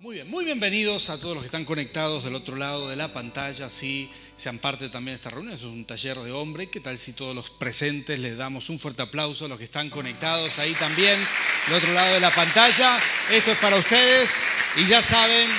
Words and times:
Muy 0.00 0.14
bien, 0.14 0.30
muy 0.30 0.44
bienvenidos 0.44 1.10
a 1.10 1.18
todos 1.18 1.34
los 1.34 1.42
que 1.42 1.48
están 1.48 1.64
conectados 1.64 2.22
del 2.22 2.36
otro 2.36 2.54
lado 2.54 2.88
de 2.88 2.94
la 2.94 3.12
pantalla, 3.12 3.68
si 3.68 4.08
sean 4.36 4.60
parte 4.60 4.88
también 4.90 5.14
de 5.14 5.16
esta 5.16 5.30
reunión, 5.30 5.56
es 5.56 5.64
un 5.64 5.84
taller 5.84 6.20
de 6.20 6.30
hombre, 6.30 6.70
¿qué 6.70 6.78
tal 6.78 6.96
si 6.96 7.14
todos 7.14 7.34
los 7.34 7.50
presentes 7.50 8.16
les 8.16 8.36
damos 8.36 8.70
un 8.70 8.78
fuerte 8.78 9.02
aplauso 9.02 9.46
a 9.46 9.48
los 9.48 9.58
que 9.58 9.64
están 9.64 9.90
conectados 9.90 10.60
ahí 10.60 10.72
también 10.74 11.18
del 11.66 11.78
otro 11.78 11.92
lado 11.92 12.14
de 12.14 12.20
la 12.20 12.32
pantalla? 12.32 12.96
Esto 13.28 13.50
es 13.50 13.58
para 13.58 13.74
ustedes 13.74 14.36
y 14.76 14.86
ya 14.86 15.02
saben 15.02 15.50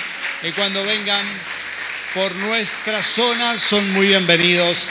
que 0.42 0.54
cuando 0.54 0.86
vengan 0.86 1.26
por 2.16 2.34
nuestra 2.36 3.04
zona 3.04 3.60
son 3.60 3.92
muy 3.92 4.08
bienvenidos 4.08 4.88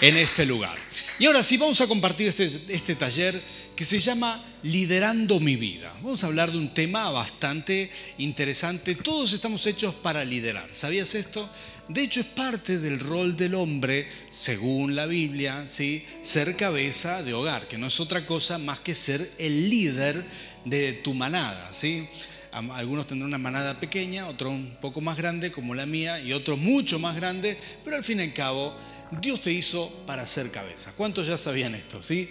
en 0.00 0.16
este 0.16 0.44
lugar. 0.44 0.76
Y 1.20 1.26
ahora 1.26 1.44
sí, 1.44 1.56
vamos 1.56 1.80
a 1.80 1.86
compartir 1.86 2.26
este, 2.26 2.46
este 2.68 2.96
taller 2.96 3.40
que 3.78 3.84
se 3.84 4.00
llama 4.00 4.44
Liderando 4.64 5.38
mi 5.38 5.54
vida. 5.54 5.94
Vamos 6.02 6.24
a 6.24 6.26
hablar 6.26 6.50
de 6.50 6.58
un 6.58 6.74
tema 6.74 7.10
bastante 7.10 7.88
interesante. 8.18 8.96
Todos 8.96 9.32
estamos 9.32 9.64
hechos 9.68 9.94
para 9.94 10.24
liderar. 10.24 10.66
¿Sabías 10.72 11.14
esto? 11.14 11.48
De 11.88 12.02
hecho, 12.02 12.18
es 12.18 12.26
parte 12.26 12.80
del 12.80 12.98
rol 12.98 13.36
del 13.36 13.54
hombre, 13.54 14.08
según 14.30 14.96
la 14.96 15.06
Biblia, 15.06 15.68
¿sí? 15.68 16.02
ser 16.22 16.56
cabeza 16.56 17.22
de 17.22 17.34
hogar, 17.34 17.68
que 17.68 17.78
no 17.78 17.86
es 17.86 18.00
otra 18.00 18.26
cosa 18.26 18.58
más 18.58 18.80
que 18.80 18.96
ser 18.96 19.30
el 19.38 19.70
líder 19.70 20.26
de 20.64 20.94
tu 20.94 21.14
manada. 21.14 21.72
¿sí? 21.72 22.08
Algunos 22.50 23.06
tendrán 23.06 23.28
una 23.28 23.38
manada 23.38 23.78
pequeña, 23.78 24.26
otros 24.26 24.54
un 24.54 24.76
poco 24.80 25.00
más 25.00 25.16
grande 25.16 25.52
como 25.52 25.76
la 25.76 25.86
mía 25.86 26.20
y 26.20 26.32
otros 26.32 26.58
mucho 26.58 26.98
más 26.98 27.14
grandes, 27.14 27.56
pero 27.84 27.94
al 27.94 28.02
fin 28.02 28.18
y 28.18 28.24
al 28.24 28.34
cabo 28.34 28.74
Dios 29.20 29.40
te 29.40 29.52
hizo 29.52 29.88
para 30.04 30.26
ser 30.26 30.50
cabeza. 30.50 30.92
¿Cuántos 30.96 31.28
ya 31.28 31.38
sabían 31.38 31.76
esto? 31.76 32.02
¿sí? 32.02 32.28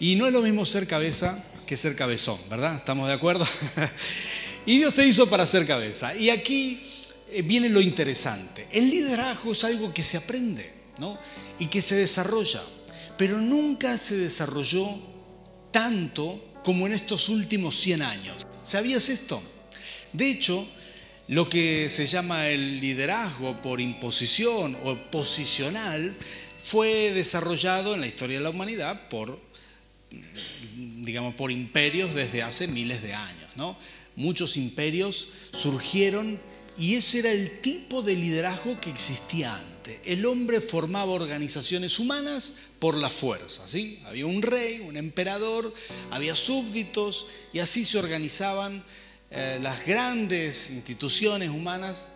Y 0.00 0.14
no 0.16 0.26
es 0.26 0.32
lo 0.32 0.42
mismo 0.42 0.64
ser 0.64 0.86
cabeza 0.86 1.44
que 1.66 1.76
ser 1.76 1.94
cabezón, 1.94 2.40
¿verdad? 2.48 2.76
¿Estamos 2.76 3.08
de 3.08 3.14
acuerdo? 3.14 3.46
y 4.66 4.78
Dios 4.78 4.94
te 4.94 5.06
hizo 5.06 5.28
para 5.28 5.46
ser 5.46 5.66
cabeza. 5.66 6.14
Y 6.14 6.30
aquí 6.30 6.82
eh, 7.30 7.42
viene 7.42 7.68
lo 7.68 7.80
interesante. 7.80 8.66
El 8.72 8.88
liderazgo 8.88 9.52
es 9.52 9.64
algo 9.64 9.92
que 9.92 10.02
se 10.02 10.16
aprende, 10.16 10.72
¿no? 10.98 11.18
Y 11.58 11.66
que 11.66 11.82
se 11.82 11.96
desarrolla. 11.96 12.62
Pero 13.18 13.38
nunca 13.38 13.98
se 13.98 14.16
desarrolló 14.16 14.96
tanto 15.70 16.42
como 16.64 16.86
en 16.86 16.94
estos 16.94 17.28
últimos 17.28 17.78
100 17.80 18.02
años. 18.02 18.46
¿Sabías 18.62 19.10
esto? 19.10 19.42
De 20.12 20.30
hecho, 20.30 20.66
lo 21.26 21.50
que 21.50 21.90
se 21.90 22.06
llama 22.06 22.48
el 22.48 22.80
liderazgo 22.80 23.60
por 23.60 23.80
imposición 23.80 24.78
o 24.84 24.96
posicional 25.10 26.16
fue 26.64 27.12
desarrollado 27.12 27.94
en 27.94 28.00
la 28.00 28.06
historia 28.06 28.38
de 28.38 28.44
la 28.44 28.50
humanidad 28.50 29.08
por 29.08 29.47
digamos, 30.70 31.34
por 31.34 31.50
imperios 31.50 32.14
desde 32.14 32.42
hace 32.42 32.66
miles 32.66 33.02
de 33.02 33.14
años. 33.14 33.50
¿no? 33.56 33.76
Muchos 34.16 34.56
imperios 34.56 35.28
surgieron 35.52 36.40
y 36.78 36.94
ese 36.94 37.20
era 37.20 37.32
el 37.32 37.60
tipo 37.60 38.02
de 38.02 38.14
liderazgo 38.14 38.80
que 38.80 38.90
existía 38.90 39.56
antes. 39.56 39.98
El 40.04 40.26
hombre 40.26 40.60
formaba 40.60 41.12
organizaciones 41.12 41.98
humanas 41.98 42.54
por 42.78 42.96
la 42.96 43.10
fuerza. 43.10 43.66
¿sí? 43.66 44.00
Había 44.06 44.26
un 44.26 44.42
rey, 44.42 44.80
un 44.80 44.96
emperador, 44.96 45.72
había 46.10 46.34
súbditos 46.34 47.26
y 47.52 47.58
así 47.58 47.84
se 47.84 47.98
organizaban 47.98 48.84
eh, 49.30 49.58
las 49.62 49.84
grandes 49.84 50.70
instituciones 50.70 51.50
humanas 51.50 52.06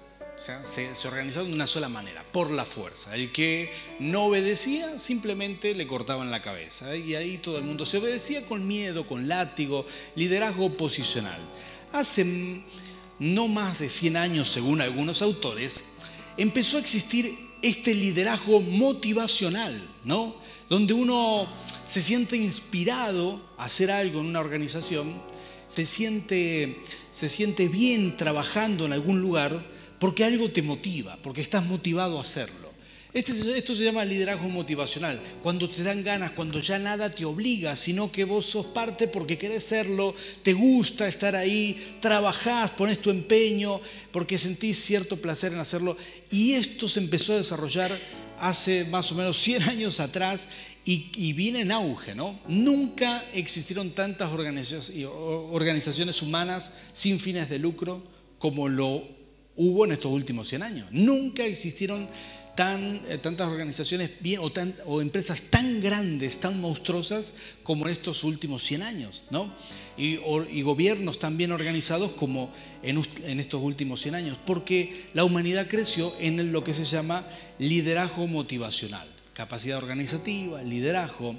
se, 0.43 0.95
se, 0.95 1.11
de 1.11 1.53
una 1.53 1.69
sola 1.69 1.89
manera, 1.89 2.25
por 2.33 2.51
la 2.51 2.65
fuerza. 2.65 3.15
El 3.15 3.31
que 3.31 3.71
no 4.01 4.25
obedecía, 4.25 4.98
simplemente 4.98 5.73
le 5.75 5.87
cortaban 5.87 6.33
la 6.33 6.43
cabeza. 6.43 6.97
Y 6.97 7.15
ahí 7.15 7.39
todo 7.39 7.59
el 7.59 7.65
mundo 7.65 7.87
se 7.87 7.98
obedecía 7.98 8.45
con 8.45 8.67
miedo, 8.67 9.07
con 9.07 9.29
látigo, 9.29 9.87
liderazgo 10.17 10.70
posicional. 10.77 11.41
Hace 11.93 12.27
no 13.20 13.47
más 13.47 13.79
de 13.79 13.89
100 13.89 14.17
años, 14.17 14.48
según 14.48 14.81
algunos 14.81 15.23
autores, 15.23 15.85
empezó 16.37 16.79
a 16.79 16.81
existir 16.81 17.53
este 17.63 17.95
liderazgo 17.95 18.61
motivacional, 18.61 19.89
¿no? 20.05 20.35
Donde 20.69 20.93
uno 20.93 21.47
se 21.87 22.01
siente 22.01 22.36
inspirado 22.36 23.41
a 23.57 23.67
hacer 23.67 23.92
algo 23.92 24.19
en 24.19 24.27
una 24.27 24.41
organización, 24.41 25.23
se 25.69 25.86
siente, 25.86 26.83
se 27.11 27.29
siente 27.29 27.69
bien 27.69 28.17
trabajando 28.17 28.86
en 28.86 28.92
algún 28.92 29.20
lugar 29.20 29.72
porque 30.02 30.24
algo 30.24 30.51
te 30.51 30.63
motiva, 30.63 31.17
porque 31.23 31.42
estás 31.42 31.64
motivado 31.64 32.18
a 32.18 32.23
hacerlo. 32.23 32.73
Este 33.14 33.57
esto 33.57 33.73
se 33.73 33.85
llama 33.85 34.05
liderazgo 34.05 34.48
motivacional, 34.48 35.23
cuando 35.45 35.70
te 35.70 35.85
dan 35.85 36.02
ganas, 36.02 36.33
cuando 36.33 36.58
ya 36.58 36.77
nada 36.80 37.08
te 37.08 37.24
obliga, 37.24 37.77
sino 37.77 38.11
que 38.11 38.24
vos 38.24 38.46
sos 38.46 38.67
parte 38.67 39.07
porque 39.07 39.39
querés 39.39 39.62
serlo, 39.62 40.12
te 40.42 40.55
gusta 40.55 41.07
estar 41.07 41.36
ahí, 41.36 41.98
trabajás, 42.01 42.73
pones 42.73 43.01
tu 43.01 43.11
empeño, 43.11 43.80
porque 44.11 44.39
sentís 44.39 44.83
cierto 44.83 45.23
placer 45.23 45.52
en 45.52 45.61
hacerlo. 45.61 45.96
Y 46.33 46.55
esto 46.55 46.89
se 46.89 46.98
empezó 46.98 47.35
a 47.35 47.36
desarrollar 47.36 47.96
hace 48.41 48.85
más 48.85 49.12
o 49.12 49.14
menos 49.14 49.36
100 49.36 49.62
años 49.68 50.01
atrás 50.01 50.48
y, 50.85 51.33
viene 51.33 51.61
en 51.61 51.70
auge, 51.70 52.17
¿no? 52.17 52.41
Nunca 52.48 53.24
existieron 53.35 53.92
tantas 53.92 54.33
organizaciones 54.33 56.23
humanas 56.23 56.73
sin 56.92 57.20
fines 57.20 57.48
de 57.48 57.61
lucro 57.61 58.02
como 58.41 58.68
lo 58.68 59.22
hubo 59.57 59.85
en 59.85 59.92
estos 59.92 60.13
últimos 60.13 60.48
100 60.48 60.63
años. 60.63 60.89
Nunca 60.92 61.45
existieron 61.45 62.08
tan, 62.55 63.01
eh, 63.08 63.18
tantas 63.18 63.48
organizaciones 63.48 64.11
bien, 64.20 64.40
o, 64.40 64.52
o, 64.86 65.01
empresas 65.01 65.42
tan 65.42 65.80
grandes, 65.80 66.39
tan 66.39 66.61
monstruosas 66.61 67.35
como 67.62 67.86
en 67.86 67.92
estos 67.92 68.24
últimos 68.24 68.62
100 68.64 68.83
años, 68.83 69.27
¿no? 69.30 69.55
Y, 69.96 70.18
y 70.51 70.62
gobiernos 70.62 71.18
tan 71.18 71.36
bien 71.36 71.52
organizados 71.52 72.12
como 72.12 72.52
en, 72.83 73.02
en, 73.24 73.41
estos 73.41 73.62
últimos 73.62 74.02
100 74.02 74.14
años, 74.14 74.39
porque 74.45 75.07
la 75.14 75.24
humanidad 75.24 75.68
creció 75.68 76.14
en 76.18 76.52
lo 76.52 76.62
que 76.64 76.73
se 76.73 76.85
llama 76.85 77.27
liderazgo 77.58 78.27
motivacional, 78.27 79.08
capacidad 79.33 79.79
organizativa, 79.79 80.62
liderazgo, 80.62 81.36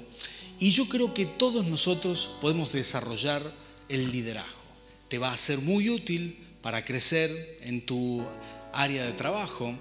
y 0.58 0.70
yo 0.70 0.88
creo 0.88 1.14
que 1.14 1.26
todos 1.26 1.64
nosotros 1.64 2.30
podemos 2.40 2.72
desarrollar 2.72 3.52
el 3.88 4.10
liderazgo. 4.12 4.62
Te 5.08 5.18
va 5.18 5.32
a 5.32 5.36
ser 5.36 5.58
muy 5.58 5.90
útil 5.90 6.43
para 6.64 6.82
crecer 6.82 7.56
en 7.60 7.84
tu 7.84 8.26
área 8.72 9.04
de 9.04 9.12
trabajo. 9.12 9.74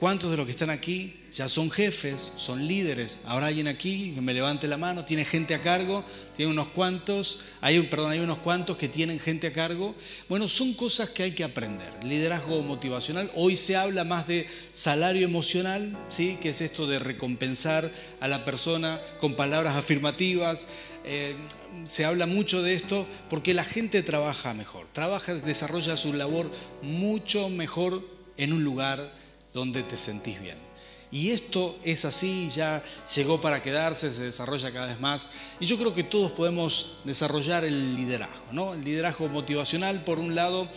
¿Cuántos 0.00 0.28
de 0.32 0.36
los 0.36 0.44
que 0.44 0.50
están 0.50 0.70
aquí 0.70 1.14
ya 1.30 1.48
son 1.48 1.70
jefes, 1.70 2.32
son 2.34 2.66
líderes? 2.66 3.22
Ahora 3.26 3.46
alguien 3.46 3.68
aquí 3.68 4.12
que 4.12 4.20
me 4.20 4.34
levante 4.34 4.66
la 4.66 4.76
mano, 4.76 5.04
tiene 5.04 5.24
gente 5.24 5.54
a 5.54 5.62
cargo, 5.62 6.04
tiene 6.34 6.50
unos 6.50 6.68
cuantos, 6.68 7.38
hay, 7.60 7.80
perdón, 7.82 8.10
hay 8.10 8.18
unos 8.18 8.38
cuantos 8.38 8.76
que 8.76 8.88
tienen 8.88 9.20
gente 9.20 9.46
a 9.46 9.52
cargo. 9.52 9.94
Bueno, 10.28 10.48
son 10.48 10.74
cosas 10.74 11.10
que 11.10 11.22
hay 11.22 11.30
que 11.30 11.44
aprender. 11.44 11.92
Liderazgo 12.02 12.60
motivacional. 12.60 13.30
Hoy 13.36 13.56
se 13.56 13.76
habla 13.76 14.02
más 14.02 14.26
de 14.26 14.48
salario 14.72 15.24
emocional, 15.24 15.96
¿sí? 16.08 16.38
que 16.40 16.48
es 16.48 16.60
esto 16.60 16.88
de 16.88 16.98
recompensar 16.98 17.92
a 18.18 18.26
la 18.26 18.44
persona 18.44 19.00
con 19.20 19.36
palabras 19.36 19.76
afirmativas. 19.76 20.66
Eh, 21.06 21.36
se 21.84 22.04
habla 22.04 22.26
mucho 22.26 22.62
de 22.62 22.74
esto 22.74 23.06
porque 23.30 23.54
la 23.54 23.62
gente 23.62 24.02
trabaja 24.02 24.54
mejor, 24.54 24.88
trabaja, 24.92 25.34
desarrolla 25.34 25.96
su 25.96 26.12
labor 26.12 26.50
mucho 26.82 27.48
mejor 27.48 28.02
en 28.36 28.52
un 28.52 28.64
lugar 28.64 29.12
donde 29.54 29.84
te 29.84 29.96
sentís 29.98 30.40
bien. 30.40 30.66
Y 31.12 31.30
esto 31.30 31.78
es 31.84 32.04
así, 32.04 32.48
ya 32.48 32.82
llegó 33.14 33.40
para 33.40 33.62
quedarse, 33.62 34.12
se 34.12 34.24
desarrolla 34.24 34.72
cada 34.72 34.88
vez 34.88 34.98
más. 34.98 35.30
Y 35.60 35.66
yo 35.66 35.78
creo 35.78 35.94
que 35.94 36.02
todos 36.02 36.32
podemos 36.32 36.98
desarrollar 37.04 37.64
el 37.64 37.94
liderazgo, 37.94 38.52
¿no? 38.52 38.74
El 38.74 38.84
liderazgo 38.84 39.28
motivacional, 39.28 40.02
por 40.02 40.18
un 40.18 40.34
lado, 40.34 40.68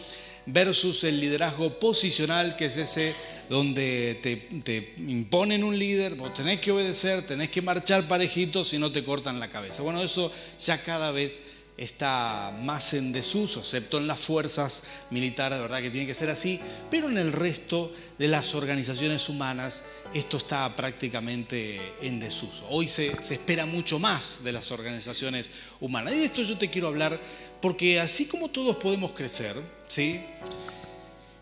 versus 0.52 1.04
el 1.04 1.20
liderazgo 1.20 1.80
posicional, 1.80 2.56
que 2.56 2.66
es 2.66 2.78
ese 2.78 3.16
donde 3.50 4.20
te, 4.22 4.36
te, 4.64 4.94
imponen 4.98 5.64
un 5.64 5.78
líder, 5.78 6.16
vos 6.16 6.34
tenés 6.34 6.60
que 6.60 6.72
obedecer, 6.72 7.26
tenés 7.26 7.50
que 7.50 7.62
marchar 7.62 8.08
parejito 8.08 8.64
si 8.64 8.78
no 8.78 8.92
te 8.92 9.04
cortan 9.04 9.40
la 9.40 9.50
cabeza. 9.50 9.84
Bueno, 9.84 10.04
eso 10.04 10.32
ya 10.60 10.84
cada 10.84 11.12
vez 11.12 11.42
está 11.80 12.54
más 12.62 12.94
en 12.94 13.14
desuso, 13.14 13.62
excepto 13.62 13.98
en 13.98 14.08
las 14.08 14.20
fuerzas 14.20 14.84
militares, 15.10 15.58
de 15.58 15.62
verdad 15.62 15.82
que 15.82 15.90
tiene 15.90 16.06
que 16.06 16.14
ser 16.14 16.30
así, 16.30 16.60
pero 16.92 17.08
en 17.08 17.18
el 17.18 17.32
resto 17.32 17.94
de 18.18 18.28
las 18.28 18.54
organizaciones 18.54 19.30
humanas 19.30 19.86
esto 20.14 20.38
está 20.38 20.76
prácticamente 20.76 21.94
en 22.02 22.20
desuso. 22.20 22.68
Hoy 22.70 22.90
se, 22.90 23.12
espera 23.12 23.66
mucho 23.66 23.98
más 23.98 24.42
de 24.44 24.52
las 24.52 24.72
organizaciones 24.72 25.50
humanas. 25.80 26.14
Y 26.14 26.18
de 26.18 26.26
esto 26.26 26.44
yo 26.44 26.58
te 26.58 26.70
quiero 26.70 26.90
hablar 26.90 27.20
porque 27.62 28.00
así 28.00 28.26
como 28.26 28.50
todos 28.50 28.76
podemos 28.76 29.14
crecer, 29.14 29.56
¿sí? 29.88 30.20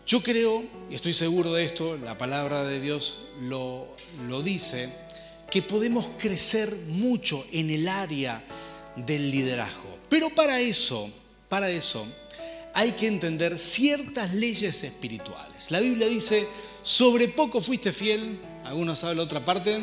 Yo 0.06 0.22
creo, 0.22 0.64
y 0.88 0.94
estoy 0.94 1.12
seguro 1.12 1.52
de 1.52 1.64
esto, 1.64 1.96
la 1.96 2.16
palabra 2.16 2.64
de 2.64 2.80
Dios 2.80 3.18
lo, 3.40 3.94
lo 4.28 4.42
dice, 4.42 4.88
que 5.50 5.62
podemos 5.62 6.10
crecer 6.16 6.76
mucho 6.86 7.44
en 7.52 7.70
el 7.70 7.88
área 7.88 8.44
del 8.96 9.30
liderazgo. 9.30 9.97
Pero 10.08 10.30
para 10.30 10.60
eso, 10.60 11.10
para 11.48 11.70
eso, 11.70 12.06
hay 12.74 12.92
que 12.92 13.06
entender 13.06 13.58
ciertas 13.58 14.32
leyes 14.34 14.82
espirituales. 14.82 15.70
La 15.70 15.80
Biblia 15.80 16.06
dice, 16.06 16.46
sobre 16.82 17.28
poco 17.28 17.60
fuiste 17.60 17.92
fiel, 17.92 18.38
algunos 18.64 19.00
saben 19.00 19.16
la 19.16 19.24
otra 19.24 19.44
parte, 19.44 19.80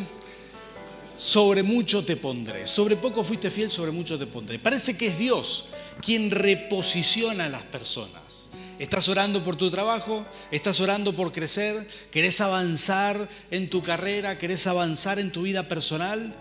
sobre 1.18 1.64
mucho 1.64 2.04
te 2.04 2.18
pondré. 2.18 2.68
Sobre 2.68 2.98
poco 2.98 3.24
fuiste 3.24 3.50
fiel, 3.50 3.70
sobre 3.70 3.92
mucho 3.92 4.20
te 4.20 4.28
pondré. 4.28 4.60
Parece 4.60 4.98
que 4.98 5.08
es 5.08 5.18
Dios 5.18 5.70
quien 6.02 6.32
reposiciona 6.32 7.46
a 7.46 7.50
las 7.50 7.64
personas. 7.64 8.50
¿Estás 8.78 9.08
orando 9.08 9.42
por 9.42 9.56
tu 9.56 9.72
trabajo? 9.72 10.26
¿Estás 10.52 10.82
orando 10.82 11.16
por 11.16 11.32
crecer? 11.32 11.88
¿Querés 12.12 12.42
avanzar 12.42 13.30
en 13.50 13.70
tu 13.70 13.82
carrera? 13.82 14.38
¿Querés 14.38 14.68
avanzar 14.68 15.18
en 15.18 15.32
tu 15.32 15.44
vida 15.44 15.68
personal? 15.70 16.36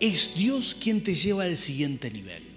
Es 0.00 0.34
Dios 0.34 0.74
quien 0.80 1.02
te 1.02 1.14
lleva 1.14 1.44
al 1.44 1.58
siguiente 1.58 2.10
nivel. 2.10 2.47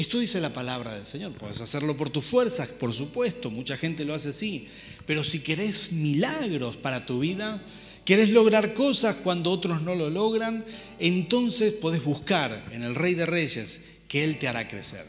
Esto 0.00 0.18
dice 0.18 0.40
la 0.40 0.50
palabra 0.50 0.94
del 0.94 1.04
Señor. 1.04 1.32
Puedes 1.32 1.60
hacerlo 1.60 1.94
por 1.94 2.08
tus 2.08 2.24
fuerzas, 2.24 2.68
por 2.68 2.94
supuesto, 2.94 3.50
mucha 3.50 3.76
gente 3.76 4.06
lo 4.06 4.14
hace 4.14 4.30
así. 4.30 4.66
Pero 5.04 5.22
si 5.22 5.40
querés 5.40 5.92
milagros 5.92 6.78
para 6.78 7.04
tu 7.04 7.20
vida, 7.20 7.62
querés 8.06 8.30
lograr 8.30 8.72
cosas 8.72 9.16
cuando 9.16 9.50
otros 9.50 9.82
no 9.82 9.94
lo 9.94 10.08
logran, 10.08 10.64
entonces 10.98 11.74
podés 11.74 12.02
buscar 12.02 12.64
en 12.72 12.82
el 12.82 12.94
Rey 12.94 13.12
de 13.12 13.26
Reyes 13.26 13.82
que 14.08 14.24
Él 14.24 14.38
te 14.38 14.48
hará 14.48 14.68
crecer. 14.68 15.04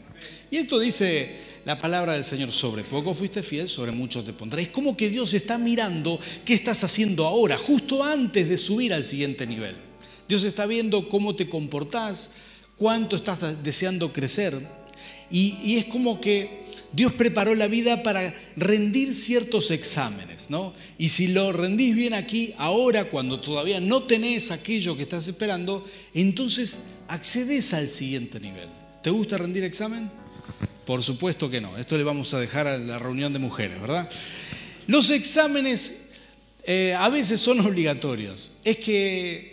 Y 0.50 0.58
esto 0.58 0.78
dice 0.78 1.36
la 1.64 1.78
palabra 1.78 2.12
del 2.12 2.24
Señor, 2.24 2.52
sobre 2.52 2.84
poco 2.84 3.14
fuiste 3.14 3.42
fiel, 3.42 3.70
sobre 3.70 3.92
mucho 3.92 4.22
te 4.22 4.34
pondré. 4.34 4.60
Es 4.60 4.68
como 4.68 4.94
que 4.94 5.08
Dios 5.08 5.32
está 5.32 5.56
mirando 5.56 6.18
qué 6.44 6.52
estás 6.52 6.84
haciendo 6.84 7.24
ahora, 7.24 7.56
justo 7.56 8.04
antes 8.04 8.46
de 8.46 8.58
subir 8.58 8.92
al 8.92 9.04
siguiente 9.04 9.46
nivel. 9.46 9.74
Dios 10.28 10.44
está 10.44 10.66
viendo 10.66 11.08
cómo 11.08 11.34
te 11.34 11.48
comportás, 11.48 12.30
cuánto 12.76 13.16
estás 13.16 13.62
deseando 13.62 14.12
crecer. 14.12 14.81
Y, 15.30 15.76
es 15.76 15.86
como 15.86 16.20
que 16.20 16.66
Dios 16.92 17.12
preparó 17.14 17.54
la 17.54 17.68
vida 17.68 18.02
para 18.02 18.34
rendir 18.56 19.14
ciertos 19.14 19.70
exámenes, 19.70 20.50
¿no? 20.50 20.74
Y 20.98 21.08
si 21.08 21.28
lo 21.28 21.52
rendís 21.52 21.94
bien 21.94 22.12
aquí, 22.12 22.54
ahora, 22.58 23.08
cuando 23.08 23.40
todavía 23.40 23.80
no 23.80 24.02
tenés 24.02 24.50
aquello 24.50 24.96
que 24.96 25.02
estás 25.02 25.26
esperando, 25.26 25.86
entonces 26.12 26.80
accedes 27.08 27.72
al 27.72 27.88
siguiente 27.88 28.40
nivel. 28.40 28.68
¿Te 29.02 29.10
gusta 29.10 29.38
rendir 29.38 29.64
examen? 29.64 30.10
Por 30.84 31.02
supuesto 31.02 31.48
que 31.48 31.60
no. 31.60 31.78
Esto 31.78 31.96
le 31.96 32.04
vamos 32.04 32.34
a 32.34 32.40
dejar 32.40 32.66
a 32.66 32.76
la 32.76 32.98
reunión 32.98 33.32
de 33.32 33.38
mujeres, 33.38 33.80
¿verdad? 33.80 34.10
Los 34.86 35.10
exámenes 35.10 35.96
eh, 36.64 36.94
a 36.96 37.08
veces 37.08 37.40
son 37.40 37.60
obligatorios. 37.60 38.52
Es 38.64 38.76
que 38.76 39.52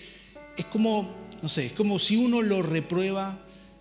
es 0.58 0.66
como, 0.66 1.16
no 1.42 1.50
sé, 1.50 1.68
es 1.68 1.72
como 1.72 2.00
si 2.00 2.18
uno 2.18 2.42
lo 2.42 2.62
reprueba, 2.62 3.40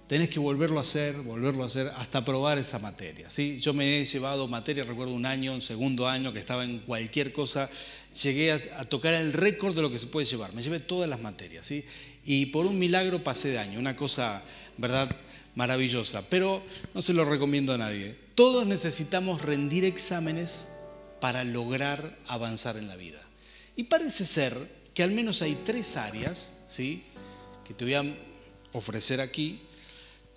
tenés 0.08 0.28
que 0.30 0.40
volverlo 0.40 0.78
a 0.78 0.82
hacer, 0.82 1.16
volverlo 1.16 1.62
a 1.62 1.66
hacer 1.66 1.92
hasta 1.96 2.24
probar 2.24 2.58
esa 2.58 2.78
materia. 2.78 3.30
¿sí? 3.30 3.60
Yo 3.60 3.72
me 3.72 4.00
he 4.00 4.04
llevado 4.04 4.48
materia, 4.48 4.82
recuerdo 4.82 5.14
un 5.14 5.26
año, 5.26 5.54
un 5.54 5.62
segundo 5.62 6.08
año, 6.08 6.32
que 6.32 6.40
estaba 6.40 6.64
en 6.64 6.80
cualquier 6.80 7.32
cosa, 7.32 7.70
llegué 8.20 8.50
a, 8.52 8.58
a 8.78 8.84
tocar 8.84 9.14
el 9.14 9.32
récord 9.32 9.76
de 9.76 9.82
lo 9.82 9.90
que 9.90 9.98
se 9.98 10.08
puede 10.08 10.26
llevar. 10.26 10.54
Me 10.54 10.62
llevé 10.62 10.80
todas 10.80 11.08
las 11.08 11.20
materias, 11.20 11.66
¿sí? 11.66 11.84
Y 12.24 12.46
por 12.46 12.66
un 12.66 12.78
milagro 12.78 13.22
pasé 13.22 13.50
de 13.50 13.58
año, 13.58 13.78
una 13.78 13.94
cosa, 13.94 14.42
¿verdad? 14.76 15.14
maravillosa, 15.58 16.22
pero 16.30 16.62
no 16.94 17.02
se 17.02 17.12
lo 17.12 17.24
recomiendo 17.24 17.74
a 17.74 17.78
nadie. 17.78 18.14
Todos 18.36 18.64
necesitamos 18.64 19.42
rendir 19.42 19.84
exámenes 19.84 20.68
para 21.20 21.42
lograr 21.42 22.16
avanzar 22.28 22.76
en 22.76 22.86
la 22.86 22.94
vida. 22.94 23.20
Y 23.74 23.84
parece 23.84 24.24
ser 24.24 24.70
que 24.94 25.02
al 25.02 25.10
menos 25.10 25.42
hay 25.42 25.56
tres 25.64 25.96
áreas, 25.96 26.54
¿sí? 26.68 27.02
que 27.66 27.74
te 27.74 27.84
voy 27.84 27.94
a 27.94 28.04
ofrecer 28.72 29.20
aquí, 29.20 29.60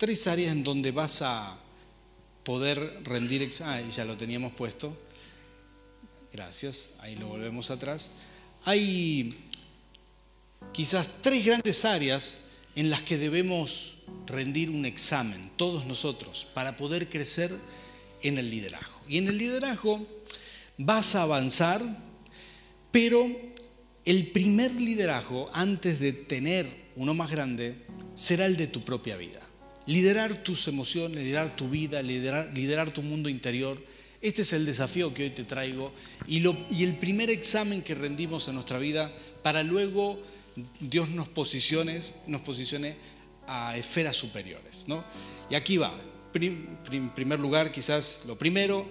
tres 0.02 0.26
áreas 0.26 0.50
en 0.50 0.64
donde 0.64 0.90
vas 0.90 1.22
a 1.22 1.56
poder 2.42 3.04
rendir 3.04 3.40
exámenes. 3.40 3.86
Ah, 3.86 3.88
ya 3.98 4.04
lo 4.04 4.16
teníamos 4.16 4.52
puesto. 4.52 4.98
Gracias, 6.32 6.90
ahí 6.98 7.14
lo 7.14 7.28
volvemos 7.28 7.70
atrás. 7.70 8.10
Hay 8.64 9.46
quizás 10.72 11.08
tres 11.20 11.46
grandes 11.46 11.84
áreas 11.84 12.40
en 12.74 12.90
las 12.90 13.02
que 13.02 13.16
debemos 13.16 13.94
rendir 14.26 14.70
un 14.70 14.86
examen, 14.86 15.52
todos 15.54 15.86
nosotros, 15.86 16.48
para 16.52 16.76
poder 16.76 17.08
crecer 17.08 17.56
en 18.22 18.38
el 18.38 18.50
liderazgo. 18.50 19.02
Y 19.06 19.18
en 19.18 19.28
el 19.28 19.38
liderazgo 19.38 20.04
vas 20.78 21.14
a 21.14 21.22
avanzar, 21.22 21.80
pero 22.90 23.30
el 24.04 24.32
primer 24.32 24.72
liderazgo, 24.72 25.48
antes 25.54 26.00
de 26.00 26.12
tener 26.12 26.66
uno 26.96 27.14
más 27.14 27.30
grande, 27.30 27.76
será 28.16 28.46
el 28.46 28.56
de 28.56 28.66
tu 28.66 28.84
propia 28.84 29.16
vida. 29.16 29.41
Liderar 29.86 30.42
tus 30.42 30.68
emociones, 30.68 31.24
liderar 31.24 31.56
tu 31.56 31.68
vida, 31.68 32.02
liderar, 32.02 32.90
tu 32.92 33.02
mundo 33.02 33.28
interior. 33.28 33.82
Este 34.20 34.42
es 34.42 34.52
el 34.52 34.64
desafío 34.64 35.12
que 35.12 35.24
hoy 35.24 35.30
te 35.30 35.44
traigo 35.44 35.92
y, 36.28 36.44
el 36.82 36.96
primer 36.98 37.30
examen 37.30 37.82
que 37.82 37.94
rendimos 37.94 38.46
en 38.46 38.54
nuestra 38.54 38.78
vida 38.78 39.12
para 39.42 39.64
luego 39.64 40.22
Dios 40.78 41.08
nos 41.08 41.28
posicione, 41.28 42.00
nos 42.28 42.40
posicione 42.42 42.94
a 43.48 43.76
esferas 43.76 44.16
superiores. 44.16 44.86
¿no? 44.86 45.04
Y 45.50 45.56
aquí 45.56 45.76
va, 45.76 45.92
en 46.34 47.10
primer 47.14 47.40
lugar, 47.40 47.72
quizás 47.72 48.22
lo 48.26 48.38
primero, 48.38 48.86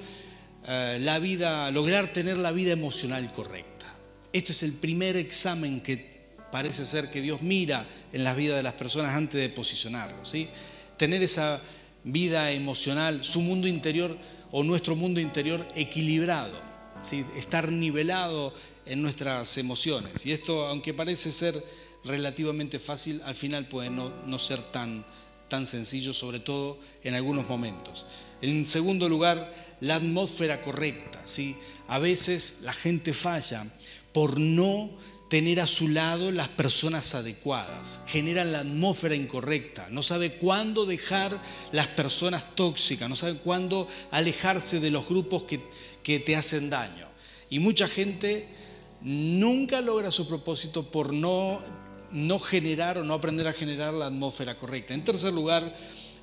eh, 0.68 1.00
la 1.02 1.20
vida, 1.20 1.72
lograr 1.72 2.12
tener 2.12 2.38
la 2.38 2.52
vida 2.52 2.74
emocional 2.74 3.32
correcta. 3.32 3.88
Esto 4.34 4.52
es 4.52 4.64
el 4.64 4.74
primer 4.74 5.16
examen 5.16 5.82
que 5.82 6.12
parece 6.52 6.86
ser 6.86 7.10
que 7.10 7.22
Dios 7.22 7.42
mira 7.42 7.88
en 8.12 8.24
la 8.24 8.36
vida 8.36 8.56
de 8.56 8.64
las 8.64 8.74
personas 8.74 9.16
antes 9.16 9.40
de 9.42 9.50
posicionarlo. 9.50 10.24
¿sí? 10.26 10.50
Tener 11.02 11.24
esa 11.24 11.60
vida 12.04 12.52
emocional, 12.52 13.24
su 13.24 13.42
mundo 13.42 13.68
interior 13.68 14.16
o 14.52 14.64
nuestro 14.64 14.96
mundo 14.96 15.20
interior 15.20 15.68
equilibrado, 15.74 16.54
¿sí? 17.02 17.26
estar 17.36 17.72
nivelado 17.72 18.54
en 18.86 19.02
nuestras 19.02 19.58
emociones. 19.58 20.24
Y 20.28 20.32
esto, 20.32 20.68
aunque 20.68 20.94
parece 20.94 21.32
ser 21.32 21.66
relativamente 22.04 22.78
fácil, 22.78 23.20
al 23.26 23.34
final 23.34 23.68
puede 23.68 23.90
no, 23.90 24.38
ser 24.38 24.62
tan, 24.62 25.04
tan 25.48 25.66
sencillo, 25.66 26.14
sobre 26.14 26.40
todo 26.40 26.78
en 27.04 27.16
algunos 27.16 27.50
momentos. 27.50 28.06
En 28.44 28.64
segundo 28.64 29.10
lugar, 29.10 29.52
la 29.80 29.96
atmósfera 29.96 30.62
correcta. 30.62 31.24
¿sí? 31.26 31.56
A 31.88 31.98
veces 31.98 32.58
la 32.62 32.74
gente 32.74 33.14
falla 33.14 33.66
por 34.14 34.40
no 34.40 34.92
tener 35.32 35.62
a 35.62 35.68
su 35.68 35.88
lado 35.88 36.30
las 36.30 36.50
personas 36.50 37.16
adecuadas, 37.16 38.02
generan 38.06 38.52
la 38.52 38.60
atmósfera 38.60 39.16
incorrecta, 39.16 39.88
no 39.90 40.04
sabe 40.04 40.34
cuándo 40.34 40.86
dejar 40.86 41.40
las 41.72 41.88
personas 41.88 42.54
tóxicas, 42.54 43.08
no 43.08 43.16
sabe 43.16 43.38
cuándo 43.38 43.88
alejarse 44.12 44.82
de 44.82 44.92
los 44.92 45.08
grupos 45.08 45.44
que, 45.44 45.62
que 46.04 46.20
te 46.20 46.36
hacen 46.36 46.70
daño. 46.70 47.08
Y 47.50 47.60
mucha 47.60 47.88
gente 47.88 48.50
nunca 49.00 49.80
logra 49.80 50.12
su 50.12 50.28
propósito 50.28 50.92
por 50.92 51.14
no 51.14 51.62
no 52.12 52.38
generar 52.38 52.98
o 52.98 53.06
no 53.06 53.14
aprender 53.14 53.48
a 53.48 53.54
generar 53.54 53.94
la 53.94 54.08
atmósfera 54.08 54.58
correcta. 54.58 54.94
En 54.94 55.06
tercer 55.06 55.32
lugar, 55.32 55.74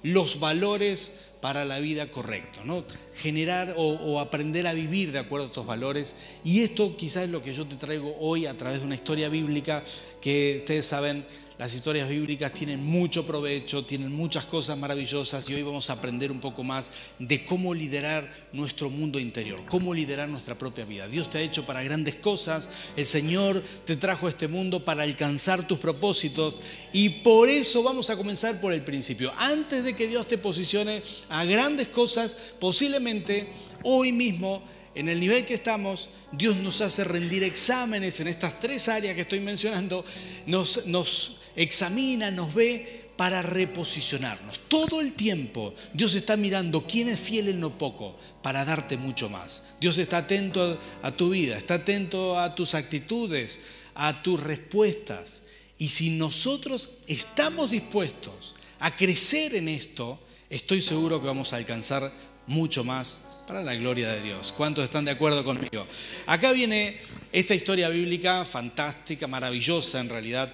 los 0.03 0.39
valores 0.39 1.15
para 1.41 1.65
la 1.65 1.79
vida 1.79 2.11
correctos, 2.11 2.65
¿no? 2.65 2.85
generar 3.15 3.75
o, 3.77 3.83
o, 3.83 4.21
aprender 4.21 4.67
a 4.67 4.73
vivir 4.73 5.13
de 5.13 5.19
acuerdo 5.19 5.47
a 5.47 5.49
estos 5.49 5.67
valores. 5.67 6.17
Y 6.45 6.61
esto 6.61 6.97
quizás 6.97 7.25
es 7.25 7.31
lo 7.31 7.43
que 7.43 7.53
yo 7.53 7.67
te 7.67 7.77
traigo 7.77 8.17
hoy 8.21 8.47
a 8.47 8.57
través 8.57 8.81
de 8.81 8.87
una 8.87 8.95
historia 8.95 9.29
bíblica 9.29 9.85
que 10.21 10.59
ustedes 10.59 10.87
saben 10.87 11.25
las 11.59 11.75
historias 11.75 12.09
bíblicas 12.09 12.53
tienen 12.53 12.85
mucho 12.85 13.27
provecho, 13.27 13.85
tienen 13.85 14.13
muchas 14.13 14.45
cosas 14.45 14.79
maravillosas 14.79 15.49
y 15.51 15.55
hoy 15.55 15.63
vamos 15.65 15.91
a 15.91 15.95
aprender 15.95 16.31
un 16.31 16.39
poco 16.39 16.63
más 16.63 16.93
de 17.19 17.45
cómo 17.45 17.75
liderar 17.75 18.31
nuestro 18.53 18.91
mundo 18.91 19.19
interior, 19.19 19.65
cómo 19.69 19.93
liderar 19.93 20.29
nuestra 20.29 20.57
propia 20.57 20.85
vida. 20.85 21.09
Dios 21.09 21.29
te 21.29 21.39
ha 21.39 21.41
hecho 21.41 21.67
para 21.67 21.83
grandes 21.83 22.15
cosas, 22.15 22.71
el 22.97 23.05
Señor 23.05 23.65
te 23.85 23.97
trajo 23.97 24.27
a 24.27 24.31
este 24.31 24.47
mundo 24.47 24.85
para 24.85 25.03
alcanzar 25.03 25.67
tus 25.67 25.81
propósitos 25.81 26.61
y 26.93 27.09
por 27.09 27.49
eso 27.49 27.83
vamos 27.83 28.09
a 28.09 28.17
comenzar 28.17 28.61
por 28.61 28.73
el 28.73 28.83
principio. 28.85 29.33
Antes 29.37 29.83
de 29.83 29.97
que 29.97 30.07
Dios 30.07 30.29
te 30.29 30.39
posicione 30.39 31.03
a 31.29 31.45
grandes 31.45 31.89
cosas, 31.89 32.37
posiblemente 32.59 33.49
hoy 33.83 34.13
mismo 34.13 34.63
en 34.95 35.09
el 35.09 35.21
nivel 35.21 35.45
que 35.45 35.55
estamos, 35.55 36.11
Dios 36.33 36.57
nos 36.57 36.81
hace 36.81 37.05
rendir 37.05 37.45
exámenes 37.45 38.19
en 38.19 38.27
estas 38.27 38.59
tres 38.59 38.89
áreas 38.89 39.15
que 39.15 39.21
estoy 39.21 39.39
mencionando, 39.39 40.05
nos, 40.47 40.87
nos 40.87 41.39
examina, 41.55 42.31
nos 42.31 42.53
ve 42.53 43.09
para 43.19 43.43
reposicionarnos. 43.43 44.61
Todo 44.69 45.01
el 45.01 45.13
tiempo 45.13 45.75
Dios 45.93 46.15
está 46.15 46.37
mirando 46.37 46.87
quién 46.87 47.09
es 47.09 47.19
fiel 47.19 47.49
en 47.49 47.61
lo 47.61 47.77
poco 47.77 48.17
para 48.43 48.65
darte 48.65 48.97
mucho 48.97 49.29
más. 49.29 49.65
Dios 49.81 49.99
está 49.99 50.19
atento 50.19 50.79
a, 51.03 51.11
tu 51.13 51.31
vida, 51.31 51.59
está 51.59 51.75
atento 51.75 52.39
a 52.39 52.55
tus 52.55 52.75
actitudes, 52.75 53.61
a 53.95 54.23
tus 54.23 54.41
respuestas. 54.41 55.43
Y 55.79 55.89
si 55.89 56.11
nosotros 56.11 56.91
estamos 57.09 57.73
dispuestos 57.73 58.55
a 58.79 58.95
crecer 58.95 59.57
en 59.57 59.69
esto, 59.69 60.21
estoy 60.51 60.81
seguro 60.81 61.21
que 61.21 61.27
vamos 61.27 61.53
a 61.53 61.57
alcanzar 61.57 62.13
mucho 62.47 62.85
más 62.85 63.21
para 63.47 63.63
la 63.63 63.75
gloria 63.75 64.13
de 64.13 64.23
Dios. 64.23 64.53
¿Cuántos 64.57 64.85
están 64.85 65.05
de 65.05 65.11
acuerdo 65.11 65.45
conmigo? 65.45 65.87
Acá 66.27 66.53
viene 66.53 66.99
esta 67.33 67.55
historia 67.55 67.89
bíblica 67.89 68.45
fantástica, 68.45 69.27
maravillosa 69.27 70.01
en 70.01 70.09
realidad, 70.09 70.53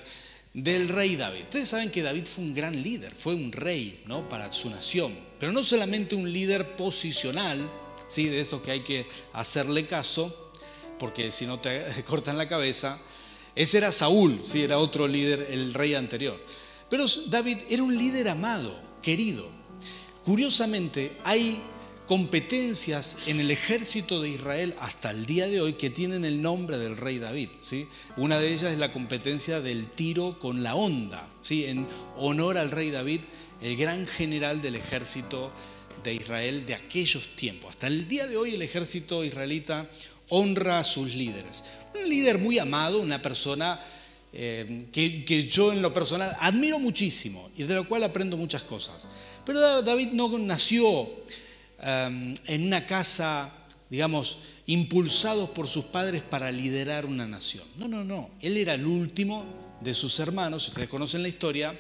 del 0.52 0.88
rey 0.88 1.16
David. 1.16 1.42
Ustedes 1.42 1.68
saben 1.68 1.90
que 1.90 2.02
David 2.02 2.26
fue 2.26 2.44
un 2.44 2.54
gran 2.54 2.82
líder, 2.82 3.14
fue 3.14 3.34
un 3.34 3.50
rey 3.50 4.02
¿no? 4.06 4.28
para 4.28 4.50
su 4.52 4.70
nación, 4.70 5.16
pero 5.40 5.52
no 5.52 5.62
solamente 5.62 6.14
un 6.14 6.32
líder 6.32 6.76
posicional, 6.76 7.68
¿sí? 8.06 8.26
de 8.26 8.40
esto 8.40 8.62
que 8.62 8.70
hay 8.70 8.80
que 8.80 9.06
hacerle 9.32 9.86
caso, 9.86 10.52
porque 10.98 11.32
si 11.32 11.46
no 11.46 11.58
te 11.58 11.84
cortan 12.06 12.38
la 12.38 12.48
cabeza, 12.48 12.98
ese 13.56 13.78
era 13.78 13.92
Saúl, 13.92 14.40
¿sí? 14.44 14.62
era 14.62 14.78
otro 14.78 15.06
líder, 15.06 15.48
el 15.50 15.74
rey 15.74 15.94
anterior. 15.94 16.40
Pero 16.88 17.04
David 17.26 17.58
era 17.68 17.82
un 17.82 17.96
líder 17.96 18.28
amado, 18.28 18.80
querido. 19.02 19.53
Curiosamente, 20.24 21.18
hay 21.22 21.60
competencias 22.06 23.18
en 23.26 23.40
el 23.40 23.50
ejército 23.50 24.20
de 24.22 24.30
Israel 24.30 24.74
hasta 24.78 25.10
el 25.10 25.26
día 25.26 25.48
de 25.48 25.60
hoy 25.60 25.74
que 25.74 25.90
tienen 25.90 26.24
el 26.24 26.40
nombre 26.40 26.78
del 26.78 26.96
rey 26.96 27.18
David. 27.18 27.50
¿sí? 27.60 27.88
Una 28.16 28.38
de 28.38 28.52
ellas 28.52 28.72
es 28.72 28.78
la 28.78 28.92
competencia 28.92 29.60
del 29.60 29.90
tiro 29.90 30.38
con 30.38 30.62
la 30.62 30.74
onda, 30.74 31.28
¿sí? 31.42 31.64
en 31.66 31.86
honor 32.16 32.56
al 32.56 32.70
rey 32.70 32.90
David, 32.90 33.20
el 33.62 33.76
gran 33.76 34.06
general 34.06 34.62
del 34.62 34.76
ejército 34.76 35.52
de 36.02 36.14
Israel 36.14 36.64
de 36.66 36.74
aquellos 36.74 37.34
tiempos. 37.36 37.70
Hasta 37.70 37.86
el 37.86 38.08
día 38.08 38.26
de 38.26 38.36
hoy 38.36 38.54
el 38.54 38.62
ejército 38.62 39.24
israelita 39.24 39.88
honra 40.28 40.78
a 40.78 40.84
sus 40.84 41.14
líderes. 41.14 41.64
Un 41.94 42.08
líder 42.08 42.38
muy 42.38 42.58
amado, 42.58 43.00
una 43.00 43.20
persona 43.20 43.80
eh, 44.36 44.86
que, 44.92 45.46
yo 45.46 45.72
en 45.72 45.80
lo 45.80 45.92
personal 45.92 46.36
admiro 46.40 46.78
muchísimo 46.78 47.50
y 47.56 47.62
de 47.62 47.74
lo 47.74 47.88
cual 47.88 48.02
aprendo 48.02 48.36
muchas 48.36 48.62
cosas. 48.62 49.06
Pero 49.46 49.82
David 49.82 50.08
no 50.08 50.36
nació 50.38 51.08
em, 51.80 52.34
en 52.46 52.66
una 52.66 52.84
casa, 52.84 53.52
digamos, 53.88 54.38
impulsados 54.66 55.50
por 55.50 55.68
sus 55.68 55.84
padres 55.84 56.22
para 56.22 56.50
liderar 56.50 57.06
una 57.06 57.26
nación. 57.26 57.64
No, 57.76 57.86
no, 57.86 58.02
no. 58.02 58.30
Él 58.40 58.56
era 58.56 58.74
el 58.74 58.86
último 58.86 59.44
de 59.80 59.94
sus 59.94 60.18
hermanos, 60.18 60.66
ustedes 60.66 60.88
conocen 60.88 61.22
la 61.22 61.28
historia, 61.28 61.78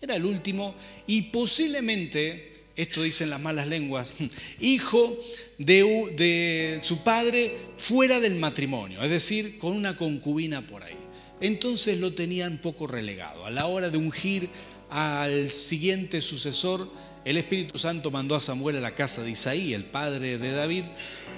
era 0.00 0.16
el 0.16 0.24
último 0.26 0.74
y 1.06 1.22
posiblemente 1.22 2.52
esto 2.76 3.02
dicen 3.02 3.30
las 3.30 3.40
malas 3.40 3.66
lenguas, 3.66 4.14
hijo 4.60 5.16
de, 5.58 6.78
su 6.82 6.98
padre 7.02 7.56
fuera 7.78 8.20
del 8.20 8.34
matrimonio, 8.34 9.02
es 9.02 9.10
decir, 9.10 9.58
con 9.58 9.72
una 9.72 9.96
concubina 9.96 10.66
por 10.66 10.82
ahí. 10.82 11.03
Entonces 11.44 12.00
lo 12.00 12.14
tenían 12.14 12.56
poco 12.56 12.86
relegado. 12.86 13.44
A 13.44 13.50
la 13.50 13.66
hora 13.66 13.90
de 13.90 13.98
ungir 13.98 14.48
al 14.88 15.46
siguiente 15.50 16.22
sucesor, 16.22 16.90
el 17.22 17.36
Espíritu 17.36 17.76
Santo 17.76 18.10
mandó 18.10 18.34
a 18.34 18.40
Samuel 18.40 18.76
a 18.78 18.80
la 18.80 18.94
casa 18.94 19.22
de 19.22 19.32
Isaí, 19.32 19.74
el 19.74 19.84
padre 19.84 20.38
de 20.38 20.52
David, 20.52 20.84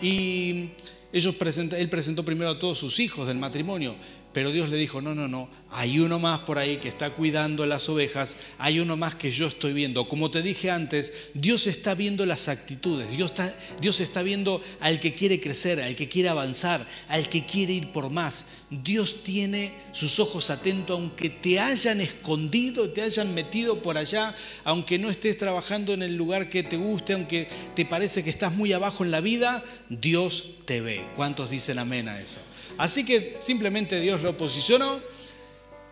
y 0.01 0.69
ellos 1.13 1.35
él 1.77 1.89
presentó 1.89 2.25
primero 2.25 2.53
a 2.53 2.59
todos 2.61 2.79
sus 2.79 3.01
hijos 3.01 3.27
del 3.27 3.39
matrimonio, 3.39 3.97
pero 4.37 4.51
Dios 4.51 4.69
le 4.69 4.77
dijo, 4.77 5.01
no, 5.01 5.15
no, 5.15 5.29
no, 5.29 5.49
hay 5.71 5.99
uno 5.99 6.19
más 6.19 6.41
por 6.41 6.59
ahí 6.59 6.77
que 6.77 6.89
está 6.89 7.09
cuidando 7.15 7.65
las 7.65 7.89
ovejas, 7.89 8.37
hay 8.59 8.81
uno 8.81 8.95
más 8.95 9.15
que 9.15 9.31
yo 9.31 9.47
estoy 9.47 9.73
viendo. 9.73 10.11
Como 10.11 10.31
te 10.31 10.43
dije 10.43 10.71
antes, 10.71 11.31
Dios 11.33 11.67
está 11.67 11.95
viendo 11.95 12.27
las 12.27 12.49
actitudes, 12.49 13.17
Dios 13.17 13.31
está, 13.31 13.57
Dios 13.81 13.99
está 14.01 14.21
viendo 14.21 14.61
al 14.79 15.01
que 15.01 15.15
quiere 15.15 15.41
crecer, 15.41 15.81
al 15.81 15.97
que 15.97 16.11
quiere 16.11 16.29
avanzar, 16.29 16.87
al 17.09 17.31
que 17.31 17.47
quiere 17.47 17.73
ir 17.73 17.93
por 17.93 18.11
más. 18.11 18.45
Dios 18.69 19.23
tiene 19.23 19.73
sus 19.93 20.21
ojos 20.21 20.51
atentos, 20.51 21.01
aunque 21.01 21.31
te 21.31 21.59
hayan 21.59 22.03
escondido, 22.03 22.91
te 22.91 23.01
hayan 23.01 23.33
metido 23.33 23.81
por 23.81 23.97
allá, 23.97 24.35
aunque 24.65 24.99
no 24.99 25.09
estés 25.09 25.39
trabajando 25.39 25.95
en 25.95 26.03
el 26.03 26.15
lugar 26.15 26.51
que 26.51 26.63
te 26.63 26.77
guste, 26.77 27.15
aunque 27.15 27.49
te 27.75 27.87
parece 27.87 28.23
que 28.23 28.29
estás 28.29 28.55
muy 28.55 28.75
abajo 28.75 29.03
en 29.03 29.13
la 29.13 29.23
vida, 29.23 29.65
Dios 29.89 30.57
te 30.67 30.83
ve. 30.83 31.07
¿Cuántos 31.17 31.49
dicen 31.49 31.79
amén 31.79 32.11
a 32.11 32.21
eso? 32.21 32.41
Así 32.79 33.05
que 33.05 33.37
simplemente 33.41 34.01
Dios 34.01 34.23
lo 34.23 34.37
posicionó, 34.37 35.01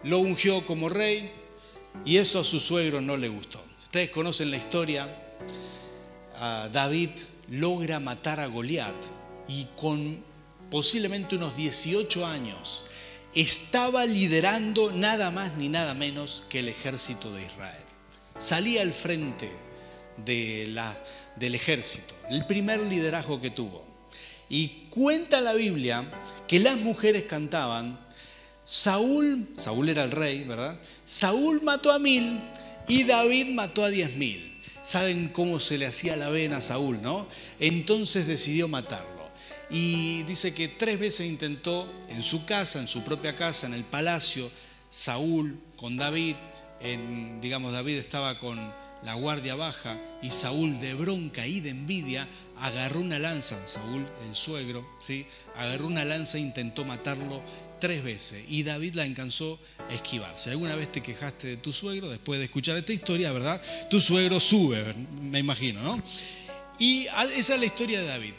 lo 0.02 0.18
ungió 0.18 0.66
como 0.66 0.88
rey 0.88 1.32
y 2.04 2.18
eso 2.18 2.40
a 2.40 2.44
su 2.44 2.60
suegro 2.60 3.00
no 3.00 3.16
le 3.16 3.28
gustó. 3.28 3.64
Ustedes 3.78 4.10
conocen 4.10 4.50
la 4.50 4.56
historia, 4.56 5.08
David 6.72 7.10
logra 7.48 8.00
matar 8.00 8.40
a 8.40 8.46
Goliat 8.46 8.96
y 9.48 9.66
con 9.76 10.22
posiblemente 10.70 11.36
unos 11.36 11.56
18 11.56 12.26
años 12.26 12.84
estaba 13.34 14.06
liderando 14.06 14.92
nada 14.92 15.30
más 15.30 15.56
ni 15.56 15.68
nada 15.68 15.94
menos 15.94 16.44
que 16.48 16.60
el 16.60 16.68
ejército 16.68 17.32
de 17.32 17.44
Israel. 17.44 17.82
Salía 18.36 18.82
al 18.82 18.92
frente 18.92 19.52
del 20.16 20.76
ejército, 21.54 22.14
el 22.30 22.46
primer 22.46 22.80
liderazgo 22.80 23.40
que 23.40 23.50
tuvo. 23.50 23.83
Y 24.54 24.86
cuenta 24.88 25.40
la 25.40 25.52
Biblia 25.52 26.08
que 26.46 26.60
las 26.60 26.78
mujeres 26.78 27.24
cantaban, 27.24 27.98
Saúl, 28.62 29.48
Saúl 29.56 29.88
era 29.88 30.04
el 30.04 30.12
rey, 30.12 30.44
¿verdad? 30.44 30.78
Saúl 31.04 31.60
mató 31.60 31.90
a 31.90 31.98
mil 31.98 32.38
y 32.86 33.02
David 33.02 33.48
mató 33.48 33.82
a 33.82 33.90
diez 33.90 34.14
mil. 34.14 34.56
¿Saben 34.80 35.30
cómo 35.30 35.58
se 35.58 35.76
le 35.76 35.86
hacía 35.86 36.16
la 36.16 36.28
vena 36.28 36.58
a 36.58 36.60
Saúl, 36.60 37.02
no? 37.02 37.26
Entonces 37.58 38.28
decidió 38.28 38.68
matarlo. 38.68 39.28
Y 39.70 40.22
dice 40.22 40.54
que 40.54 40.68
tres 40.68 41.00
veces 41.00 41.26
intentó 41.26 41.92
en 42.08 42.22
su 42.22 42.46
casa, 42.46 42.78
en 42.78 42.86
su 42.86 43.02
propia 43.02 43.34
casa, 43.34 43.66
en 43.66 43.74
el 43.74 43.82
palacio, 43.82 44.52
Saúl 44.88 45.58
con 45.74 45.96
David, 45.96 46.36
en, 46.78 47.40
digamos, 47.40 47.72
David 47.72 47.96
estaba 47.96 48.38
con 48.38 48.72
la 49.04 49.14
guardia 49.14 49.54
baja 49.54 50.00
y 50.22 50.30
Saúl 50.30 50.80
de 50.80 50.94
bronca 50.94 51.46
y 51.46 51.60
de 51.60 51.70
envidia 51.70 52.28
agarró 52.58 53.00
una 53.00 53.18
lanza, 53.18 53.68
Saúl, 53.68 54.06
el 54.26 54.34
suegro, 54.34 54.88
¿sí? 55.00 55.26
agarró 55.56 55.86
una 55.86 56.04
lanza 56.04 56.38
e 56.38 56.40
intentó 56.40 56.84
matarlo 56.84 57.42
tres 57.80 58.02
veces 58.02 58.42
y 58.48 58.62
David 58.62 58.94
la 58.94 59.02
alcanzó 59.02 59.58
a 59.90 59.92
esquivarse. 59.92 60.50
¿Alguna 60.50 60.74
vez 60.74 60.90
te 60.90 61.02
quejaste 61.02 61.48
de 61.48 61.56
tu 61.58 61.72
suegro 61.72 62.08
después 62.08 62.38
de 62.38 62.46
escuchar 62.46 62.78
esta 62.78 62.92
historia, 62.92 63.30
verdad? 63.32 63.60
Tu 63.90 64.00
suegro 64.00 64.40
sube, 64.40 64.94
me 65.20 65.38
imagino, 65.38 65.82
¿no? 65.82 66.02
Y 66.78 67.06
esa 67.36 67.54
es 67.54 67.60
la 67.60 67.66
historia 67.66 68.00
de 68.00 68.06
David. 68.06 68.34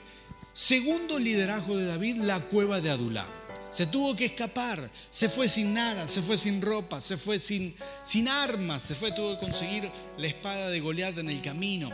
Segundo 0.51 1.19
liderazgo 1.19 1.77
de 1.77 1.85
David, 1.85 2.17
la 2.17 2.39
cueva 2.41 2.81
de 2.81 2.89
Adulá. 2.89 3.27
Se 3.75 3.87
tuvo 3.87 4.15
que 4.15 4.23
escapar, 4.23 4.89
se 5.09 5.27
fue 5.27 5.49
sin 5.49 5.73
nada, 5.73 6.07
se 6.07 6.21
fue 6.21 6.37
sin 6.37 6.61
ropa, 6.61 7.01
se 7.01 7.17
fue 7.17 7.39
sin, 7.39 7.75
sin 8.05 8.29
armas, 8.29 8.81
se 8.81 8.95
fue, 8.95 9.11
tuvo 9.11 9.33
que 9.33 9.45
conseguir 9.45 9.91
la 10.17 10.27
espada 10.27 10.69
de 10.69 10.79
Goliat 10.79 11.17
en 11.17 11.27
el 11.27 11.41
camino 11.41 11.91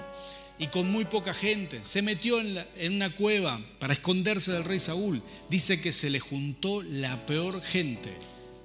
y 0.59 0.67
con 0.67 0.91
muy 0.91 1.05
poca 1.05 1.33
gente. 1.33 1.83
Se 1.83 2.03
metió 2.03 2.39
en, 2.39 2.93
una 2.93 3.15
cueva 3.15 3.59
para 3.79 3.93
esconderse 3.93 4.51
del 4.51 4.63
rey 4.63 4.77
Saúl. 4.77 5.23
Dice 5.49 5.81
que 5.81 5.91
se 5.91 6.11
le 6.11 6.19
juntó 6.19 6.83
la 6.83 7.25
peor 7.25 7.63
gente, 7.63 8.15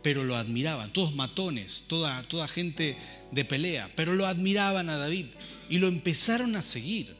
pero 0.02 0.22
lo 0.22 0.36
admiraban, 0.36 0.92
todos 0.92 1.14
matones, 1.14 1.84
toda, 1.88 2.22
toda 2.24 2.46
gente 2.48 2.98
de 3.30 3.44
pelea, 3.46 3.90
pero 3.96 4.12
lo 4.12 4.26
admiraban 4.26 4.90
a 4.90 4.98
David 4.98 5.28
y 5.70 5.78
lo 5.78 5.86
empezaron 5.86 6.54
a 6.54 6.62
seguir. 6.62 7.16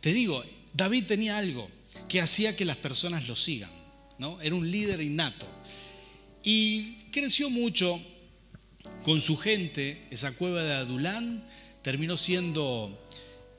Te 0.00 0.14
digo, 0.14 0.42
David 0.72 1.04
tenía 1.04 1.36
algo 1.36 1.68
que 2.08 2.22
hacía 2.22 2.56
que 2.56 2.64
las 2.64 2.78
personas 2.78 3.28
lo 3.28 3.36
sigan, 3.36 3.83
¿no? 4.18 4.40
Era 4.40 4.54
un 4.54 4.70
líder 4.70 5.00
innato. 5.00 5.46
Y 6.42 6.96
creció 7.10 7.50
mucho 7.50 8.00
con 9.02 9.20
su 9.20 9.36
gente, 9.36 10.06
esa 10.10 10.34
cueva 10.36 10.62
de 10.62 10.74
Adulán 10.74 11.44
terminó 11.82 12.16
siendo 12.16 12.98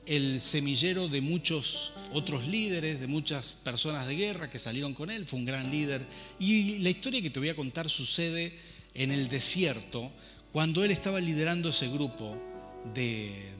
el 0.06 0.40
semillero 0.40 1.08
de 1.08 1.20
muchos 1.20 1.92
otros 2.12 2.46
líderes, 2.46 3.00
de 3.00 3.06
muchas 3.06 3.52
personas 3.52 4.06
de 4.06 4.16
guerra 4.16 4.50
que 4.50 4.58
salieron 4.58 4.94
con 4.94 5.10
él, 5.10 5.26
fue 5.26 5.38
un 5.40 5.44
gran 5.44 5.70
líder. 5.70 6.06
Y 6.38 6.78
la 6.78 6.90
historia 6.90 7.20
que 7.20 7.30
te 7.30 7.40
voy 7.40 7.48
a 7.48 7.56
contar 7.56 7.88
sucede 7.88 8.56
en 8.94 9.10
el 9.10 9.28
desierto, 9.28 10.10
cuando 10.52 10.84
él 10.84 10.90
estaba 10.90 11.20
liderando 11.20 11.68
ese 11.68 11.88
grupo 11.88 12.40
de, 12.94 13.52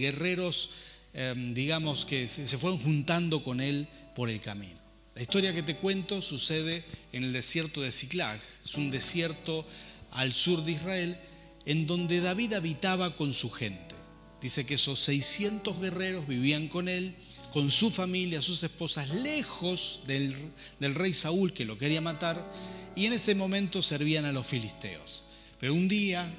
guerreros, 0.00 0.70
em, 1.12 1.52
digamos, 1.52 2.04
que 2.04 2.28
se, 2.28 2.46
se 2.48 2.56
fueron 2.56 2.78
juntando 2.78 3.42
con 3.42 3.60
él 3.60 3.88
por 4.14 4.30
el 4.30 4.40
camino. 4.40 4.79
La 5.14 5.22
historia 5.22 5.52
que 5.52 5.64
te 5.64 5.76
cuento 5.76 6.22
sucede 6.22 6.84
en 7.12 7.24
el 7.24 7.32
desierto 7.32 7.80
de 7.80 7.90
Ziklag, 7.90 8.40
es 8.64 8.74
un 8.76 8.92
desierto 8.92 9.66
al 10.12 10.32
sur 10.32 10.64
de 10.64 10.72
Israel, 10.72 11.18
en 11.66 11.86
donde 11.86 12.20
David 12.20 12.52
habitaba 12.52 13.16
con 13.16 13.32
su 13.32 13.50
gente. 13.50 13.96
Dice 14.40 14.64
que 14.64 14.74
esos 14.74 15.00
600 15.00 15.80
guerreros 15.80 16.28
vivían 16.28 16.68
con 16.68 16.88
él, 16.88 17.16
con 17.52 17.72
su 17.72 17.90
familia, 17.90 18.40
sus 18.40 18.62
esposas, 18.62 19.10
lejos 19.10 20.02
del, 20.06 20.34
rey 20.78 21.12
Saúl 21.12 21.52
que 21.52 21.64
lo 21.64 21.76
quería 21.76 22.00
matar, 22.00 22.48
y 22.94 23.06
en 23.06 23.12
ese 23.12 23.34
momento 23.34 23.82
servían 23.82 24.24
a 24.24 24.32
los 24.32 24.46
filisteos. 24.46 25.24
Pero 25.58 25.74
un 25.74 25.88
día 25.88 26.32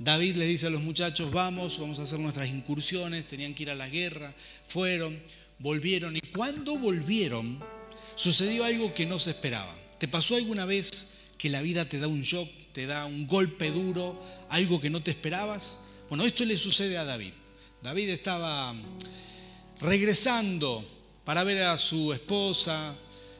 David 0.00 0.34
le 0.34 0.46
dice 0.46 0.66
a 0.66 0.70
los 0.70 0.82
muchachos, 0.82 1.30
vamos, 1.30 1.78
vamos 1.78 2.00
a 2.00 2.02
hacer 2.02 2.18
nuestras 2.18 2.48
incursiones, 2.48 3.28
tenían 3.28 3.54
que 3.54 3.62
ir 3.62 3.70
a 3.70 3.76
la 3.76 3.88
guerra, 3.88 4.34
fueron, 4.64 5.22
volvieron, 5.60 6.16
y 6.16 6.20
cuando 6.20 6.76
volvieron 6.76 7.77
sucedió 8.18 8.64
algo 8.64 8.92
que 8.92 9.06
no 9.06 9.18
se 9.20 9.30
esperaba. 9.30 9.72
¿Te 9.98 10.08
pasó 10.08 10.34
alguna 10.34 10.64
vez 10.64 11.14
que 11.38 11.48
la 11.48 11.62
vida 11.62 11.88
te 11.88 12.00
da 12.00 12.08
un 12.08 12.22
shock, 12.22 12.50
te 12.72 12.86
da 12.86 13.06
un 13.06 13.28
golpe 13.28 13.70
duro, 13.70 14.20
algo 14.48 14.80
que 14.80 14.90
no 14.90 15.02
te 15.02 15.12
esperabas? 15.12 15.78
Bueno, 16.08 16.24
esto 16.24 16.44
le 16.44 16.58
sucede 16.58 16.98
a 16.98 17.04
David. 17.04 17.32
David 17.80 18.08
estaba 18.08 18.74
regresando 19.80 20.84
para 21.24 21.44
ver 21.44 21.62
a 21.62 21.78
su 21.78 22.12
esposa, 22.12 22.96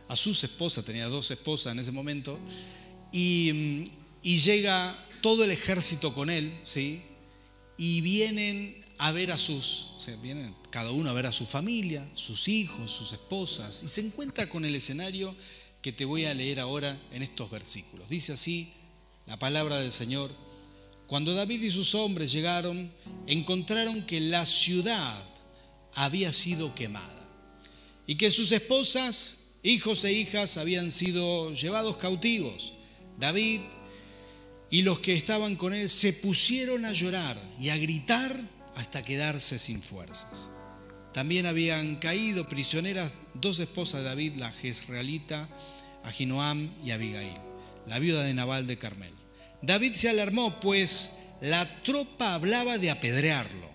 a 0.07 0.17
sus 0.17 0.45
esposas, 0.45 0.85
tenía 0.85 1.09
dos 1.09 1.29
esposas 1.33 1.73
en 1.73 1.81
ese 1.81 1.91
momento, 1.91 2.39
y, 3.11 3.85
llega 4.23 4.97
todo 5.21 5.43
el 5.43 5.51
ejército 5.51 6.15
con 6.15 6.31
él, 6.31 6.57
¿sí? 6.63 7.03
Y 7.77 8.01
vienen 8.03 8.81
a 8.99 9.11
ver 9.11 9.33
a 9.33 9.39
sus, 9.39 9.89
o 9.97 10.01
sea, 10.01 10.15
vienen 10.17 10.55
cada 10.71 10.91
uno 10.91 11.11
a 11.11 11.15
ver 11.15 11.27
a 11.27 11.33
su 11.33 11.47
familia, 11.47 12.09
sus 12.15 12.49
hijos, 12.49 12.91
sus 12.91 13.13
esposas, 13.13 13.83
y 13.83 13.89
se 13.89 14.01
encuentra 14.01 14.49
con 14.49 14.65
el 14.65 14.75
escenario 14.75 15.35
que 15.83 15.93
te 15.93 16.05
voy 16.05 16.25
a 16.25 16.35
leer 16.35 16.61
ahora 16.61 17.01
en 17.13 17.23
estos 17.23 17.51
versículos. 17.51 18.09
Dice 18.09 18.33
así 18.33 18.73
la 19.27 19.39
palabra 19.39 19.79
del 19.79 19.93
Señor. 19.93 20.31
Cuando 21.07 21.35
David 21.35 21.63
y 21.63 21.71
sus 21.71 21.95
hombres 21.95 22.33
llegaron, 22.33 22.93
encontraron 23.27 24.05
que 24.05 24.21
la 24.21 24.45
ciudad 24.45 25.27
había 25.95 26.33
sido 26.33 26.75
quemada 26.75 27.27
y 28.07 28.17
que 28.17 28.31
sus 28.31 28.53
esposas, 28.53 29.45
hijos 29.63 30.05
e 30.05 30.13
hijas 30.13 30.57
habían 30.57 30.91
sido 30.91 31.55
llevados 31.55 31.97
cautivos. 31.97 32.75
David 33.19 33.61
y 34.71 34.83
los 34.83 35.01
que 35.01 35.15
estaban 35.15 35.57
con 35.57 35.73
él 35.73 35.89
se 35.89 36.13
pusieron 36.13 36.85
a 36.85 36.93
llorar 36.93 37.43
y 37.59 37.71
a 37.71 37.77
gritar 37.77 38.43
hasta 38.75 39.03
quedarse 39.03 39.59
sin 39.59 39.83
fuerzas. 39.83 40.51
También 41.13 41.47
habían 41.47 41.97
caído 41.97 42.49
prisioneras 42.49 43.13
dos 43.35 43.59
esposas 43.59 44.01
de 44.01 44.09
David, 44.09 44.37
la 44.37 44.53
jezreelita, 44.53 45.49
Ahinoam 46.05 46.75
y 46.85 46.91
Abigail, 46.91 47.37
la 47.87 47.99
viuda 47.99 48.23
de 48.23 48.35
Nabal 48.35 48.67
de 48.67 48.79
Carmel. 48.79 49.15
David 49.63 49.95
se 49.95 50.09
alarmó, 50.09 50.61
pues 50.61 51.13
la 51.41 51.83
tropa 51.83 52.35
hablaba 52.35 52.79
de 52.79 52.91
apedrearlo. 52.91 53.69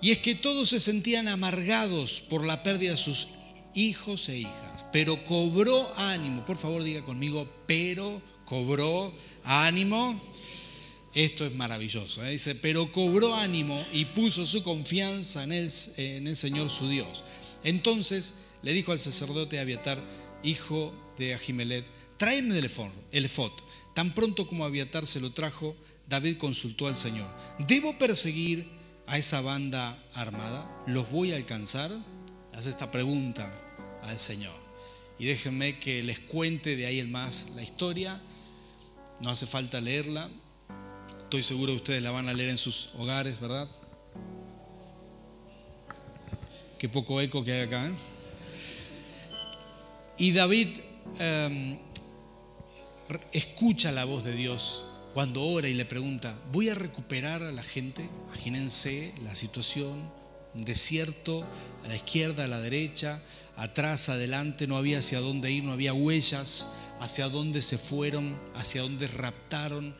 Y 0.00 0.12
es 0.12 0.18
que 0.18 0.34
todos 0.34 0.70
se 0.70 0.80
sentían 0.80 1.28
amargados 1.28 2.22
por 2.22 2.44
la 2.44 2.62
pérdida 2.62 2.92
de 2.92 2.96
sus 2.96 3.28
hijos 3.74 4.28
e 4.28 4.38
hijas, 4.38 4.86
pero 4.92 5.24
cobró 5.24 5.92
ánimo, 5.96 6.44
por 6.44 6.56
favor 6.56 6.82
diga 6.82 7.02
conmigo, 7.02 7.48
pero 7.66 8.22
cobró 8.44 9.14
ánimo. 9.44 10.20
Esto 11.14 11.44
es 11.44 11.54
maravilloso. 11.54 12.24
¿eh? 12.24 12.30
Dice, 12.30 12.54
pero 12.54 12.92
cobró 12.92 13.34
ánimo 13.34 13.84
y 13.92 14.04
puso 14.06 14.46
su 14.46 14.62
confianza 14.62 15.42
en 15.44 15.52
el, 15.52 15.70
en 15.96 16.28
el 16.28 16.36
Señor 16.36 16.70
su 16.70 16.88
Dios. 16.88 17.24
Entonces 17.64 18.34
le 18.62 18.72
dijo 18.72 18.92
al 18.92 18.98
sacerdote 18.98 19.58
Abiatar, 19.58 20.02
hijo 20.42 20.92
de 21.18 21.34
Ahimelet, 21.34 21.84
tráeme 22.16 22.58
el 22.58 23.24
efod. 23.24 23.52
Tan 23.94 24.14
pronto 24.14 24.46
como 24.46 24.64
Abiatar 24.64 25.06
se 25.06 25.20
lo 25.20 25.32
trajo, 25.32 25.76
David 26.08 26.38
consultó 26.38 26.86
al 26.86 26.96
Señor, 26.96 27.28
¿debo 27.58 27.98
perseguir 27.98 28.68
a 29.06 29.18
esa 29.18 29.40
banda 29.40 30.02
armada? 30.12 30.68
¿Los 30.86 31.10
voy 31.10 31.32
a 31.32 31.36
alcanzar? 31.36 31.90
Hace 32.52 32.70
esta 32.70 32.90
pregunta 32.90 33.52
al 34.02 34.18
Señor. 34.18 34.54
Y 35.18 35.26
déjenme 35.26 35.78
que 35.78 36.02
les 36.02 36.18
cuente 36.18 36.76
de 36.76 36.86
ahí 36.86 36.98
el 36.98 37.08
más 37.08 37.48
la 37.54 37.62
historia. 37.62 38.20
No 39.20 39.30
hace 39.30 39.46
falta 39.46 39.80
leerla. 39.80 40.30
Estoy 41.30 41.44
seguro 41.44 41.74
que 41.74 41.76
ustedes 41.76 42.02
la 42.02 42.10
van 42.10 42.28
a 42.28 42.34
leer 42.34 42.50
en 42.50 42.58
sus 42.58 42.90
hogares, 42.98 43.38
¿verdad? 43.38 43.68
Qué 46.76 46.88
poco 46.88 47.20
eco 47.20 47.44
que 47.44 47.52
hay 47.52 47.60
acá. 47.60 47.86
¿eh? 47.86 47.92
Y 50.18 50.32
David 50.32 50.70
em, 51.20 51.78
escucha 53.32 53.92
la 53.92 54.04
voz 54.04 54.24
de 54.24 54.32
Dios 54.32 54.84
cuando 55.14 55.44
ora 55.44 55.68
y 55.68 55.72
le 55.72 55.84
pregunta, 55.84 56.36
¿voy 56.50 56.68
a 56.68 56.74
recuperar 56.74 57.44
a 57.44 57.52
la 57.52 57.62
gente? 57.62 58.10
Imagínense 58.26 59.14
la 59.22 59.36
situación, 59.36 60.10
un 60.52 60.64
desierto, 60.64 61.46
a 61.84 61.86
la 61.86 61.94
izquierda, 61.94 62.46
a 62.46 62.48
la 62.48 62.60
derecha, 62.60 63.22
atrás, 63.54 64.08
adelante, 64.08 64.66
no 64.66 64.76
había 64.76 64.98
hacia 64.98 65.20
dónde 65.20 65.52
ir, 65.52 65.62
no 65.62 65.70
había 65.70 65.92
huellas, 65.92 66.66
hacia 66.98 67.28
dónde 67.28 67.62
se 67.62 67.78
fueron, 67.78 68.36
hacia 68.56 68.82
dónde 68.82 69.06
raptaron 69.06 69.94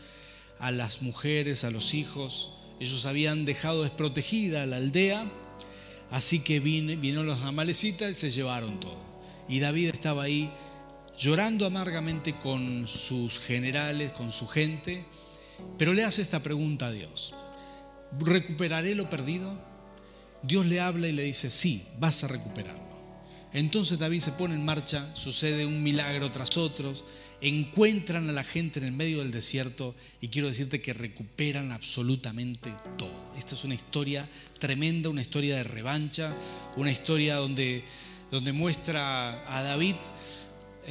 a 0.60 0.70
las 0.70 1.02
mujeres, 1.02 1.64
a 1.64 1.70
los 1.70 1.94
hijos. 1.94 2.52
Ellos 2.78 3.06
habían 3.06 3.44
dejado 3.44 3.82
desprotegida 3.82 4.66
la 4.66 4.76
aldea, 4.76 5.30
así 6.10 6.40
que 6.40 6.60
vinieron 6.60 7.26
los 7.26 7.42
amalecitas 7.42 8.10
y 8.10 8.14
se 8.14 8.30
llevaron 8.30 8.80
todo. 8.80 8.98
Y 9.48 9.60
David 9.60 9.88
estaba 9.88 10.24
ahí 10.24 10.50
llorando 11.18 11.66
amargamente 11.66 12.38
con 12.38 12.86
sus 12.86 13.40
generales, 13.40 14.12
con 14.12 14.32
su 14.32 14.46
gente, 14.46 15.04
pero 15.76 15.92
le 15.92 16.04
hace 16.04 16.22
esta 16.22 16.42
pregunta 16.42 16.86
a 16.86 16.92
Dios. 16.92 17.34
¿Recuperaré 18.18 18.94
lo 18.94 19.10
perdido? 19.10 19.54
Dios 20.42 20.64
le 20.66 20.80
habla 20.80 21.08
y 21.08 21.12
le 21.12 21.24
dice, 21.24 21.50
sí, 21.50 21.86
vas 21.98 22.24
a 22.24 22.28
recuperarlo. 22.28 22.89
Entonces 23.52 23.98
David 23.98 24.20
se 24.20 24.32
pone 24.32 24.54
en 24.54 24.64
marcha, 24.64 25.14
sucede 25.14 25.66
un 25.66 25.82
milagro 25.82 26.30
tras 26.30 26.56
otro, 26.56 26.94
encuentran 27.40 28.28
a 28.28 28.32
la 28.32 28.44
gente 28.44 28.78
en 28.78 28.86
el 28.86 28.92
medio 28.92 29.18
del 29.18 29.32
desierto 29.32 29.94
y 30.20 30.28
quiero 30.28 30.48
decirte 30.48 30.80
que 30.80 30.92
recuperan 30.92 31.72
absolutamente 31.72 32.72
todo. 32.96 33.32
Esta 33.36 33.54
es 33.56 33.64
una 33.64 33.74
historia 33.74 34.28
tremenda, 34.58 35.08
una 35.08 35.22
historia 35.22 35.56
de 35.56 35.64
revancha, 35.64 36.36
una 36.76 36.92
historia 36.92 37.36
donde, 37.36 37.84
donde 38.30 38.52
muestra 38.52 39.56
a 39.56 39.62
David 39.62 39.96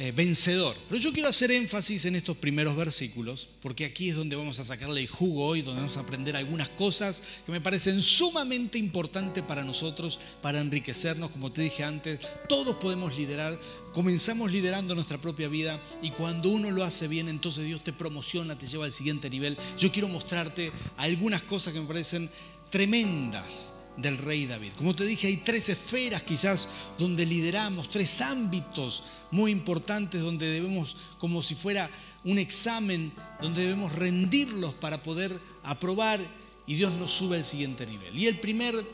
eh, 0.02 0.12
vencedor. 0.12 0.78
Pero 0.88 0.98
yo 0.98 1.12
quiero 1.12 1.28
hacer 1.28 1.50
énfasis 1.50 2.06
en 2.06 2.16
estos 2.16 2.34
primeros 2.34 2.74
versículos, 2.74 3.50
porque 3.60 3.84
aquí 3.84 4.08
es 4.08 4.16
donde 4.16 4.34
vamos 4.34 4.58
a 4.58 4.64
sacarle 4.64 5.02
el 5.02 5.08
jugo 5.08 5.44
hoy, 5.44 5.60
donde 5.60 5.82
vamos 5.82 5.98
a 5.98 6.00
aprender 6.00 6.38
algunas 6.38 6.70
cosas 6.70 7.22
que 7.44 7.52
me 7.52 7.60
parecen 7.60 8.00
sumamente 8.00 8.78
importantes 8.78 9.44
para 9.44 9.62
nosotros, 9.62 10.18
para 10.40 10.58
enriquecernos. 10.60 11.30
Como 11.30 11.52
te 11.52 11.60
dije 11.60 11.84
antes, 11.84 12.20
todos 12.48 12.76
podemos 12.76 13.14
liderar, 13.14 13.60
comenzamos 13.92 14.50
liderando 14.50 14.94
nuestra 14.94 15.20
propia 15.20 15.48
vida 15.48 15.78
y 16.00 16.12
cuando 16.12 16.48
uno 16.48 16.70
lo 16.70 16.82
hace 16.82 17.06
bien, 17.06 17.28
entonces 17.28 17.66
Dios 17.66 17.84
te 17.84 17.92
promociona, 17.92 18.56
te 18.56 18.66
lleva 18.66 18.86
al 18.86 18.92
siguiente 18.92 19.28
nivel. 19.28 19.58
Yo 19.76 19.92
quiero 19.92 20.08
mostrarte 20.08 20.72
algunas 20.96 21.42
cosas 21.42 21.74
que 21.74 21.80
me 21.80 21.86
parecen 21.86 22.30
tremendas 22.70 23.74
del 24.00 24.18
rey 24.18 24.46
David. 24.46 24.72
Como 24.76 24.94
te 24.94 25.04
dije, 25.04 25.26
hay 25.26 25.38
tres 25.38 25.68
esferas 25.68 26.22
quizás 26.22 26.68
donde 26.98 27.26
lideramos, 27.26 27.90
tres 27.90 28.20
ámbitos 28.20 29.04
muy 29.30 29.50
importantes 29.50 30.20
donde 30.20 30.48
debemos, 30.48 30.96
como 31.18 31.42
si 31.42 31.54
fuera 31.54 31.90
un 32.24 32.38
examen, 32.38 33.12
donde 33.40 33.62
debemos 33.62 33.92
rendirlos 33.92 34.74
para 34.74 35.02
poder 35.02 35.38
aprobar 35.62 36.20
y 36.66 36.74
Dios 36.74 36.92
nos 36.92 37.10
sube 37.10 37.36
al 37.38 37.44
siguiente 37.44 37.86
nivel. 37.86 38.16
Y 38.16 38.26
el 38.26 38.38
primer, 38.38 38.84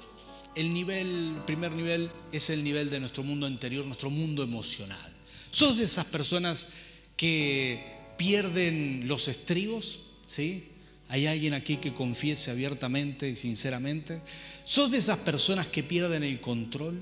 el 0.54 0.72
nivel, 0.72 1.36
primer 1.46 1.72
nivel 1.72 2.10
es 2.32 2.50
el 2.50 2.64
nivel 2.64 2.90
de 2.90 3.00
nuestro 3.00 3.22
mundo 3.22 3.48
interior, 3.48 3.84
nuestro 3.84 4.10
mundo 4.10 4.42
emocional. 4.42 5.14
¿Sos 5.50 5.76
de 5.78 5.84
esas 5.84 6.06
personas 6.06 6.68
que 7.16 7.96
pierden 8.16 9.04
los 9.06 9.28
estribos? 9.28 10.00
¿Sí? 10.26 10.68
¿Hay 11.08 11.26
alguien 11.26 11.54
aquí 11.54 11.76
que 11.76 11.92
confiese 11.92 12.50
abiertamente 12.50 13.28
y 13.28 13.36
sinceramente? 13.36 14.20
¿Sos 14.64 14.90
de 14.90 14.98
esas 14.98 15.18
personas 15.18 15.68
que 15.68 15.82
pierden 15.82 16.24
el 16.24 16.40
control? 16.40 17.00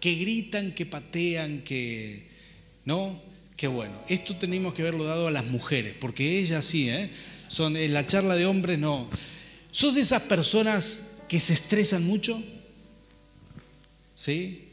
Que 0.00 0.14
gritan, 0.14 0.74
que 0.74 0.86
patean, 0.86 1.62
que... 1.62 2.28
¿No? 2.84 3.20
Qué 3.56 3.66
bueno. 3.66 3.94
Esto 4.08 4.36
tenemos 4.36 4.74
que 4.74 4.82
verlo 4.82 5.04
dado 5.04 5.28
a 5.28 5.30
las 5.30 5.46
mujeres, 5.46 5.94
porque 5.98 6.38
ellas 6.38 6.64
sí, 6.64 6.88
¿eh? 6.88 7.10
Son, 7.48 7.76
en 7.76 7.92
la 7.92 8.06
charla 8.06 8.36
de 8.36 8.46
hombres 8.46 8.78
no. 8.78 9.08
¿Sos 9.70 9.94
de 9.94 10.02
esas 10.02 10.22
personas 10.22 11.00
que 11.26 11.40
se 11.40 11.54
estresan 11.54 12.04
mucho? 12.04 12.42
¿Sí? 14.14 14.68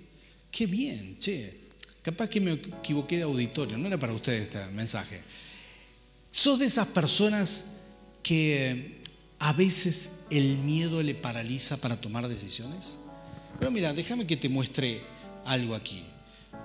Qué 0.52 0.68
bien, 0.68 1.18
che. 1.18 1.66
Capaz 2.02 2.30
que 2.30 2.40
me 2.40 2.52
equivoqué 2.52 3.18
de 3.18 3.24
auditorio, 3.24 3.78
no 3.78 3.88
era 3.88 3.98
para 3.98 4.14
ustedes 4.14 4.44
este 4.44 4.66
mensaje. 4.68 5.22
¿Sos 6.32 6.60
de 6.60 6.66
esas 6.66 6.88
personas 6.88 7.66
que 8.26 9.02
a 9.38 9.54
veces 9.54 10.12
el 10.32 10.58
miedo 10.58 11.04
le 11.04 11.14
paraliza 11.14 11.80
para 11.80 12.02
tomar 12.02 12.28
decisiones? 12.28 12.98
Pero 13.60 13.70
mira, 13.70 13.94
déjame 13.94 14.26
que 14.26 14.36
te 14.36 14.50
muestre 14.50 15.04
algo 15.46 15.76
aquí. 15.76 16.02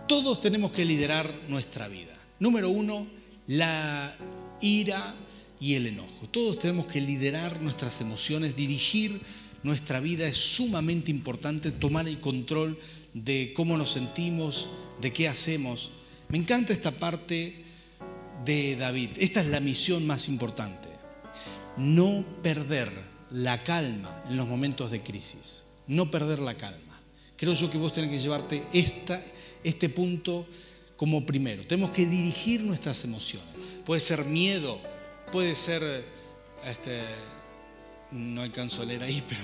Todos 0.09 0.41
tenemos 0.41 0.73
que 0.73 0.87
liderar 0.87 1.31
nuestra 1.49 1.87
vida. 1.87 2.17
Número 2.39 2.71
uno, 2.71 3.07
la 3.47 4.17
ira 4.63 5.15
y 5.61 5.75
el 5.75 5.89
enojo. 5.89 6.31
Todos 6.31 6.59
tenemos 6.59 6.87
que 6.87 7.03
liderar 7.03 7.61
nuestras 7.61 8.01
emociones, 8.01 8.57
dirigir 8.57 9.21
nuestra 9.63 10.01
vida. 10.01 10.27
Es 10.27 10.39
sumamente 10.39 11.11
importante 11.11 11.73
tomar 11.73 12.09
el 12.09 12.21
control 12.21 12.79
de 13.13 13.53
cómo 13.55 13.77
nos 13.77 13.91
sentimos, 13.91 14.71
de 15.03 15.13
qué 15.13 15.29
hacemos. 15.29 15.93
Me 16.31 16.39
encanta 16.39 16.73
esta 16.73 16.93
parte 16.93 17.65
de 18.47 18.77
David. 18.77 19.11
Esta 19.19 19.43
es 19.43 19.47
la 19.49 19.61
misión 19.61 20.07
más 20.07 20.27
importante 20.27 20.90
no 21.81 22.25
perder 22.43 22.91
la 23.31 23.63
calma 23.65 24.23
en 24.29 24.37
los 24.37 24.47
momentos 24.47 24.91
de 24.91 25.03
crisis, 25.03 25.65
no 25.87 26.11
perder 26.11 26.39
la 26.39 26.57
calma. 26.57 27.01
Creo 27.37 27.55
yo 27.55 27.71
que 27.71 27.79
vos 27.79 27.93
tenés 27.93 28.11
que 28.11 28.19
llevarte 28.19 28.63
esta, 28.73 29.25
este 29.65 29.89
punto 29.89 30.47
como 30.97 31.25
primero. 31.25 31.65
Tenemos 31.67 31.91
que 31.91 32.05
dirigir 32.05 32.61
nuestras 32.61 33.03
emociones. 33.05 33.49
Puede 33.87 34.01
ser 34.01 34.27
miedo, 34.27 34.79
puede 35.33 35.57
ser, 35.57 36.05
este, 36.67 37.01
no 38.11 38.43
alcanzo 38.43 38.83
a 38.83 38.85
leer 38.85 39.03
ahí, 39.03 39.23
pero 39.29 39.41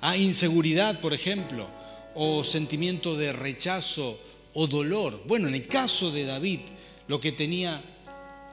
ah, 0.00 0.16
inseguridad, 0.16 1.00
por 1.00 1.14
ejemplo, 1.14 1.68
o 2.16 2.42
sentimiento 2.42 3.16
de 3.16 3.32
rechazo 3.32 4.18
o 4.54 4.66
dolor. 4.66 5.22
Bueno, 5.26 5.48
en 5.48 5.54
el 5.54 5.68
caso 5.68 6.10
de 6.10 6.24
David, 6.24 6.60
lo 7.06 7.20
que 7.20 7.30
tenía 7.30 7.82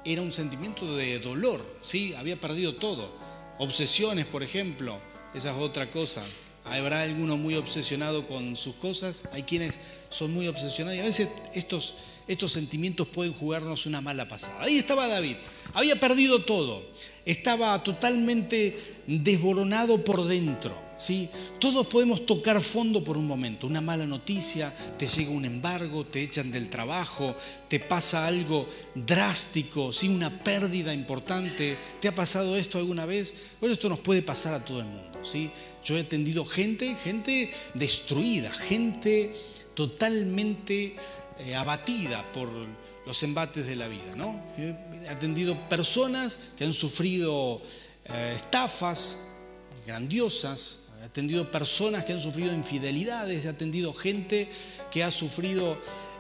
era 0.05 0.21
un 0.21 0.33
sentimiento 0.33 0.95
de 0.95 1.17
dolor, 1.19 1.65
¿sí? 1.81 2.13
Había 2.15 2.39
perdido 2.39 2.75
todo. 2.75 3.22
Obsesiones, 3.57 4.25
por 4.25 4.43
ejemplo, 4.43 4.99
esa 5.33 5.51
es 5.51 5.57
otra 5.57 5.89
cosa. 5.89 6.23
Habrá 6.65 7.01
alguno 7.01 7.37
muy 7.37 7.55
obsesionado 7.55 8.25
con 8.25 8.55
sus 8.55 8.75
cosas, 8.75 9.25
hay 9.33 9.43
quienes 9.43 9.79
son 10.09 10.33
muy 10.33 10.47
obsesionados 10.47 10.97
y 10.97 11.01
a 11.01 11.05
veces 11.05 11.29
estos, 11.53 11.95
estos 12.27 12.51
sentimientos 12.51 13.07
pueden 13.07 13.33
jugarnos 13.33 13.85
una 13.85 14.01
mala 14.01 14.27
pasada. 14.27 14.61
Ahí 14.61 14.77
estaba 14.77 15.07
David, 15.07 15.37
había 15.73 15.99
perdido 15.99 16.43
todo, 16.45 16.83
estaba 17.25 17.81
totalmente 17.83 18.77
desboronado 19.07 20.03
por 20.03 20.25
dentro. 20.25 20.83
¿sí? 20.97 21.29
Todos 21.59 21.87
podemos 21.87 22.25
tocar 22.25 22.61
fondo 22.61 23.03
por 23.03 23.17
un 23.17 23.27
momento, 23.27 23.67
una 23.67 23.81
mala 23.81 24.05
noticia, 24.05 24.73
te 24.97 25.07
llega 25.07 25.31
un 25.31 25.45
embargo, 25.45 26.05
te 26.05 26.23
echan 26.23 26.51
del 26.51 26.69
trabajo, 26.69 27.35
te 27.67 27.79
pasa 27.79 28.25
algo 28.25 28.67
drástico, 28.95 29.91
¿sí? 29.91 30.07
una 30.07 30.43
pérdida 30.43 30.93
importante. 30.93 31.77
¿Te 31.99 32.07
ha 32.07 32.15
pasado 32.15 32.55
esto 32.57 32.77
alguna 32.77 33.05
vez? 33.05 33.35
Bueno, 33.59 33.73
esto 33.73 33.89
nos 33.89 33.99
puede 33.99 34.21
pasar 34.21 34.53
a 34.53 34.63
todo 34.63 34.79
el 34.79 34.85
mundo. 34.85 35.19
¿sí? 35.23 35.51
Yo 35.83 35.97
he 35.97 36.01
atendido 36.01 36.45
gente, 36.45 36.95
gente 36.95 37.51
destruida, 37.73 38.51
gente 38.51 39.33
totalmente 39.73 40.95
eh, 41.45 41.55
abatida 41.55 42.31
por 42.31 42.49
los 43.05 43.23
embates 43.23 43.67
de 43.67 43.75
la 43.75 43.87
vida. 43.87 44.15
¿no? 44.15 44.41
He 44.57 45.09
atendido 45.09 45.57
personas 45.67 46.39
que 46.57 46.63
han 46.63 46.73
sufrido 46.73 47.61
eh, 48.05 48.33
estafas 48.35 49.17
grandiosas, 49.85 50.83
he 51.01 51.05
atendido 51.05 51.51
personas 51.51 52.05
que 52.05 52.13
han 52.13 52.19
sufrido 52.19 52.53
infidelidades, 52.53 53.45
he 53.45 53.49
atendido 53.49 53.93
gente 53.93 54.49
que 54.89 55.03
ha 55.03 55.11
sufrido 55.11 55.77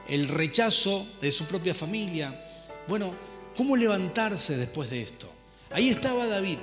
el 0.07 0.27
rechazo 0.27 1.07
de 1.21 1.31
su 1.31 1.45
propia 1.45 1.73
familia. 1.73 2.43
Bueno, 2.87 3.15
¿cómo 3.55 3.77
levantarse 3.77 4.57
después 4.57 4.89
de 4.89 5.01
esto? 5.01 5.29
Ahí 5.71 5.89
estaba 5.89 6.27
David, 6.27 6.59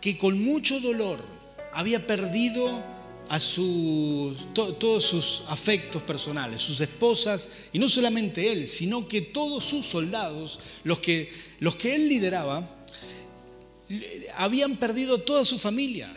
que 0.00 0.18
con 0.18 0.42
mucho 0.42 0.80
dolor 0.80 1.24
había 1.72 2.06
perdido 2.06 2.82
a 3.28 3.40
sus, 3.40 4.52
todos 4.54 5.04
sus 5.04 5.42
afectos 5.48 6.02
personales, 6.02 6.60
sus 6.60 6.80
esposas, 6.80 7.48
y 7.72 7.78
no 7.78 7.88
solamente 7.88 8.52
él, 8.52 8.66
sino 8.66 9.08
que 9.08 9.20
todos 9.20 9.64
sus 9.64 9.86
soldados, 9.86 10.60
los 10.84 11.00
que, 11.00 11.30
los 11.58 11.76
que 11.76 11.94
él 11.94 12.08
lideraba, 12.08 12.84
habían 14.36 14.76
perdido 14.76 15.22
toda 15.22 15.44
su 15.44 15.58
familia. 15.58 16.12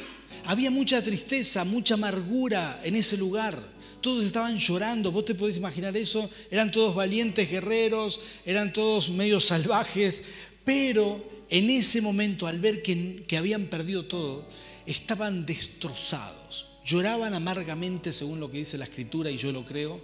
Había 0.46 0.72
mucha 0.72 1.04
tristeza, 1.04 1.64
mucha 1.64 1.96
amargura 1.96 2.82
en 2.84 2.96
ese 2.96 3.18
lugar. 3.18 3.62
Todos 4.02 4.26
estaban 4.26 4.58
llorando, 4.58 5.12
vos 5.12 5.26
te 5.26 5.36
podés 5.36 5.58
imaginar 5.58 5.96
eso. 5.98 6.30
Eran 6.50 6.72
todos 6.72 6.96
valientes 6.96 7.50
guerreros, 7.50 8.22
eran 8.46 8.72
todos 8.72 9.10
medio 9.10 9.40
salvajes, 9.40 10.24
pero 10.64 11.24
en 11.50 11.70
ese 11.70 12.02
momento, 12.02 12.48
al 12.48 12.60
ver 12.60 12.82
que, 12.82 13.24
que 13.28 13.38
habían 13.38 13.66
perdido 13.66 14.06
todo, 14.06 14.48
estaban 14.86 15.46
destrozados. 15.46 16.69
Lloraban 16.90 17.36
amargamente, 17.36 18.12
según 18.12 18.40
lo 18.40 18.50
que 18.50 18.58
dice 18.58 18.76
la 18.76 18.86
escritura, 18.86 19.30
y 19.30 19.38
yo 19.38 19.52
lo 19.52 19.64
creo. 19.64 20.02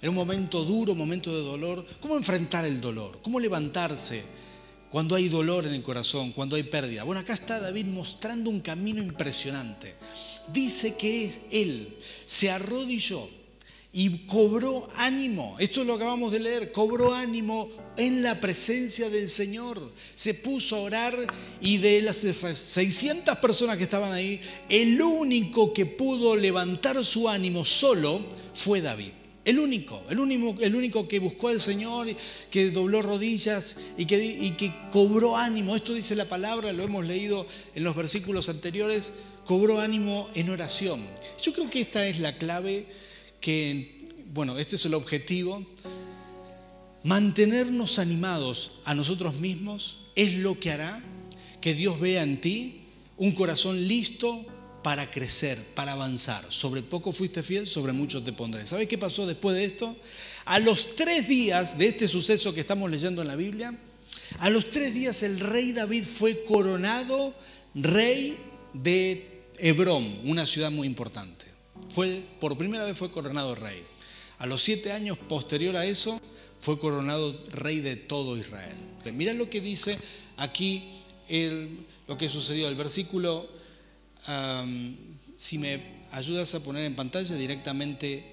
Era 0.00 0.10
un 0.10 0.14
momento 0.14 0.64
duro, 0.64 0.92
un 0.92 0.98
momento 0.98 1.34
de 1.34 1.42
dolor. 1.42 1.84
¿Cómo 1.98 2.16
enfrentar 2.16 2.64
el 2.64 2.80
dolor? 2.80 3.18
¿Cómo 3.22 3.40
levantarse? 3.40 4.22
cuando 4.90 5.16
hay 5.16 5.28
dolor 5.28 5.66
en 5.66 5.74
el 5.74 5.82
corazón, 5.82 6.32
cuando 6.32 6.56
hay 6.56 6.62
pérdida. 6.62 7.04
Bueno, 7.04 7.20
acá 7.20 7.34
está 7.34 7.60
David 7.60 7.86
mostrando 7.86 8.48
un 8.48 8.60
camino 8.60 9.02
impresionante. 9.02 9.94
Dice 10.50 10.94
que 10.96 11.42
él 11.50 11.98
se 12.24 12.50
arrodilló 12.50 13.28
y 13.92 14.26
cobró 14.26 14.88
ánimo. 14.96 15.56
Esto 15.58 15.82
lo 15.82 15.94
acabamos 15.94 16.30
de 16.30 16.40
leer, 16.40 16.72
cobró 16.72 17.14
ánimo 17.14 17.68
en 17.96 18.22
la 18.22 18.38
presencia 18.38 19.08
del 19.08 19.28
Señor. 19.28 19.92
Se 20.14 20.34
puso 20.34 20.76
a 20.76 20.80
orar 20.80 21.26
y 21.60 21.78
de 21.78 22.02
las 22.02 22.18
600 22.18 23.38
personas 23.38 23.76
que 23.78 23.84
estaban 23.84 24.12
ahí, 24.12 24.40
el 24.68 25.00
único 25.00 25.72
que 25.72 25.86
pudo 25.86 26.36
levantar 26.36 27.02
su 27.04 27.28
ánimo 27.28 27.64
solo 27.64 28.20
fue 28.54 28.80
David. 28.80 29.12
El 29.44 29.58
único, 29.58 30.04
el 30.10 30.18
único, 30.18 30.60
el 30.60 30.74
único 30.74 31.08
que 31.08 31.20
buscó 31.20 31.48
al 31.48 31.58
Señor, 31.58 32.08
que 32.50 32.70
dobló 32.70 33.00
rodillas 33.00 33.78
y 33.96 34.04
que, 34.04 34.22
y 34.22 34.50
que 34.50 34.74
cobró 34.90 35.38
ánimo. 35.38 35.74
Esto 35.74 35.94
dice 35.94 36.14
la 36.14 36.28
palabra, 36.28 36.70
lo 36.74 36.82
hemos 36.82 37.06
leído 37.06 37.46
en 37.74 37.82
los 37.82 37.96
versículos 37.96 38.50
anteriores, 38.50 39.14
cobró 39.46 39.80
ánimo 39.80 40.28
en 40.34 40.50
oración. 40.50 41.06
Yo 41.40 41.54
creo 41.54 41.70
que 41.70 41.80
esta 41.80 42.06
es 42.06 42.20
la 42.20 42.36
clave 42.36 42.88
que, 43.40 44.24
bueno, 44.32 44.58
este 44.58 44.76
es 44.76 44.84
el 44.84 44.94
objetivo. 44.94 45.64
Mantenernos 47.04 47.98
animados 47.98 48.80
a 48.84 48.94
nosotros 48.94 49.34
mismos 49.34 50.00
es 50.14 50.34
lo 50.34 50.58
que 50.58 50.72
hará 50.72 51.02
que 51.60 51.74
Dios 51.74 51.98
vea 52.00 52.22
en 52.22 52.40
ti 52.40 52.80
un 53.16 53.32
corazón 53.32 53.86
listo 53.86 54.44
para 54.82 55.10
crecer, 55.10 55.64
para 55.74 55.92
avanzar. 55.92 56.46
Sobre 56.48 56.82
poco 56.82 57.12
fuiste 57.12 57.42
fiel, 57.42 57.66
sobre 57.66 57.92
mucho 57.92 58.22
te 58.22 58.32
pondré. 58.32 58.64
¿Sabes 58.66 58.88
qué 58.88 58.96
pasó 58.96 59.26
después 59.26 59.56
de 59.56 59.64
esto? 59.64 59.96
A 60.44 60.58
los 60.58 60.94
tres 60.94 61.28
días 61.28 61.76
de 61.76 61.88
este 61.88 62.08
suceso 62.08 62.54
que 62.54 62.60
estamos 62.60 62.90
leyendo 62.90 63.22
en 63.22 63.28
la 63.28 63.36
Biblia, 63.36 63.76
a 64.38 64.50
los 64.50 64.70
tres 64.70 64.94
días 64.94 65.22
el 65.22 65.40
rey 65.40 65.72
David 65.72 66.04
fue 66.04 66.44
coronado 66.44 67.34
rey 67.74 68.38
de 68.72 69.42
Hebrón, 69.58 70.20
una 70.24 70.46
ciudad 70.46 70.70
muy 70.70 70.86
importante. 70.86 71.47
Fue, 71.90 72.24
por 72.40 72.56
primera 72.58 72.84
vez 72.84 72.96
fue 72.96 73.10
coronado 73.10 73.54
rey. 73.54 73.82
A 74.38 74.46
los 74.46 74.62
siete 74.62 74.92
años 74.92 75.18
posterior 75.18 75.76
a 75.76 75.84
eso, 75.84 76.20
fue 76.60 76.78
coronado 76.78 77.44
rey 77.50 77.80
de 77.80 77.96
todo 77.96 78.36
Israel. 78.36 78.76
Mira 79.12 79.32
lo 79.32 79.48
que 79.48 79.60
dice 79.60 79.98
aquí 80.36 81.02
lo 82.06 82.16
que 82.16 82.28
sucedió. 82.28 82.68
El 82.68 82.76
versículo 82.76 83.48
si 85.36 85.58
me 85.58 85.80
ayudas 86.10 86.54
a 86.54 86.62
poner 86.62 86.84
en 86.84 86.96
pantalla 86.96 87.34
directamente 87.36 88.24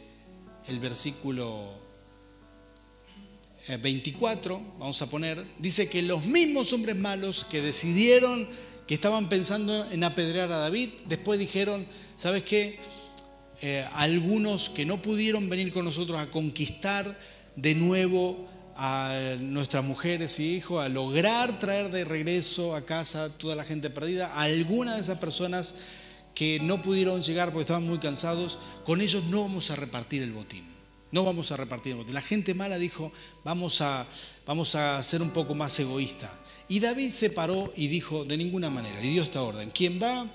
el 0.67 0.79
versículo 0.79 1.73
24, 3.81 4.55
eh, 4.55 4.59
vamos 4.79 5.01
a 5.01 5.09
poner, 5.09 5.45
dice 5.59 5.87
que 5.87 6.01
los 6.01 6.25
mismos 6.25 6.73
hombres 6.73 6.95
malos 6.95 7.45
que 7.45 7.61
decidieron, 7.61 8.49
que 8.87 8.95
estaban 8.95 9.29
pensando 9.29 9.89
en 9.91 10.03
apedrear 10.03 10.51
a 10.51 10.57
David, 10.57 10.89
después 11.07 11.39
dijeron, 11.39 11.85
¿sabes 12.17 12.43
qué? 12.43 12.79
Eh, 13.61 13.85
algunos 13.93 14.69
que 14.69 14.85
no 14.85 15.01
pudieron 15.01 15.49
venir 15.49 15.71
con 15.71 15.85
nosotros 15.85 16.19
a 16.19 16.29
conquistar 16.29 17.17
de 17.55 17.75
nuevo 17.75 18.47
a 18.75 19.37
nuestras 19.39 19.83
mujeres 19.83 20.39
y 20.39 20.55
hijos, 20.55 20.83
a 20.83 20.89
lograr 20.89 21.59
traer 21.59 21.89
de 21.89 22.03
regreso 22.03 22.75
a 22.75 22.85
casa 22.85 23.29
toda 23.37 23.55
la 23.55 23.63
gente 23.63 23.89
perdida, 23.89 24.33
a 24.33 24.41
alguna 24.41 24.95
de 24.95 25.01
esas 25.01 25.17
personas 25.17 25.75
que 26.33 26.59
no 26.59 26.81
pudieron 26.81 27.23
llegar 27.23 27.49
porque 27.49 27.61
estaban 27.61 27.87
muy 27.87 27.99
cansados, 27.99 28.59
con 28.83 28.99
ellos 28.99 29.23
no 29.23 29.43
vamos 29.43 29.71
a 29.71 29.77
repartir 29.77 30.21
el 30.21 30.33
botín. 30.33 30.65
No 31.11 31.23
vamos 31.23 31.53
a 31.53 31.57
repartir 31.57 31.93
el 31.93 31.99
botín. 31.99 32.13
La 32.13 32.21
gente 32.21 32.53
mala 32.53 32.77
dijo, 32.77 33.13
vamos 33.45 33.79
a, 33.79 34.05
vamos 34.45 34.75
a 34.75 35.01
ser 35.01 35.21
un 35.21 35.29
poco 35.29 35.55
más 35.55 35.79
egoísta. 35.79 36.29
Y 36.67 36.81
David 36.81 37.11
se 37.11 37.29
paró 37.29 37.71
y 37.77 37.87
dijo, 37.87 38.25
de 38.25 38.35
ninguna 38.35 38.69
manera, 38.69 39.01
y 39.01 39.11
dio 39.11 39.23
esta 39.23 39.41
orden, 39.41 39.71
¿quién 39.73 39.97
va? 40.01 40.29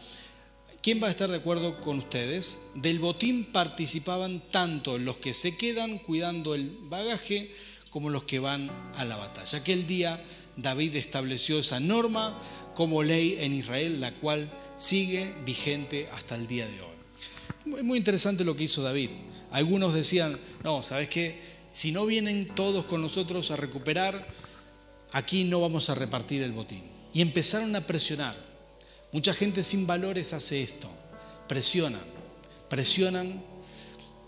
¿Quién 0.82 1.02
va 1.02 1.08
a 1.08 1.10
estar 1.10 1.30
de 1.30 1.36
acuerdo 1.36 1.78
con 1.82 1.98
ustedes? 1.98 2.58
Del 2.74 3.00
botín 3.00 3.44
participaban 3.44 4.42
tanto 4.50 4.96
los 4.96 5.18
que 5.18 5.34
se 5.34 5.54
quedan 5.58 5.98
cuidando 5.98 6.54
el 6.54 6.74
bagaje 6.84 7.52
como 7.90 8.08
los 8.08 8.22
que 8.22 8.38
van 8.38 8.70
a 8.96 9.04
la 9.04 9.16
batalla. 9.16 9.58
Aquel 9.58 9.86
día 9.86 10.24
David 10.56 10.96
estableció 10.96 11.58
esa 11.58 11.80
norma 11.80 12.40
como 12.74 13.02
ley 13.02 13.36
en 13.40 13.52
Israel, 13.52 14.00
la 14.00 14.14
cual 14.14 14.50
sigue 14.78 15.34
vigente 15.44 16.08
hasta 16.12 16.34
el 16.34 16.46
día 16.46 16.66
de 16.66 16.80
hoy. 16.80 17.76
Es 17.76 17.84
muy 17.84 17.98
interesante 17.98 18.42
lo 18.42 18.56
que 18.56 18.64
hizo 18.64 18.82
David. 18.82 19.10
Algunos 19.50 19.92
decían, 19.92 20.40
no, 20.64 20.82
¿sabes 20.82 21.10
qué? 21.10 21.42
Si 21.74 21.92
no 21.92 22.06
vienen 22.06 22.54
todos 22.54 22.86
con 22.86 23.02
nosotros 23.02 23.50
a 23.50 23.56
recuperar, 23.56 24.26
aquí 25.12 25.44
no 25.44 25.60
vamos 25.60 25.90
a 25.90 25.94
repartir 25.94 26.42
el 26.42 26.52
botín. 26.52 26.84
Y 27.12 27.20
empezaron 27.20 27.76
a 27.76 27.86
presionar. 27.86 28.49
Mucha 29.12 29.34
gente 29.34 29.62
sin 29.62 29.86
valores 29.86 30.32
hace 30.32 30.62
esto. 30.62 30.88
Presionan, 31.48 32.02
presionan 32.68 33.42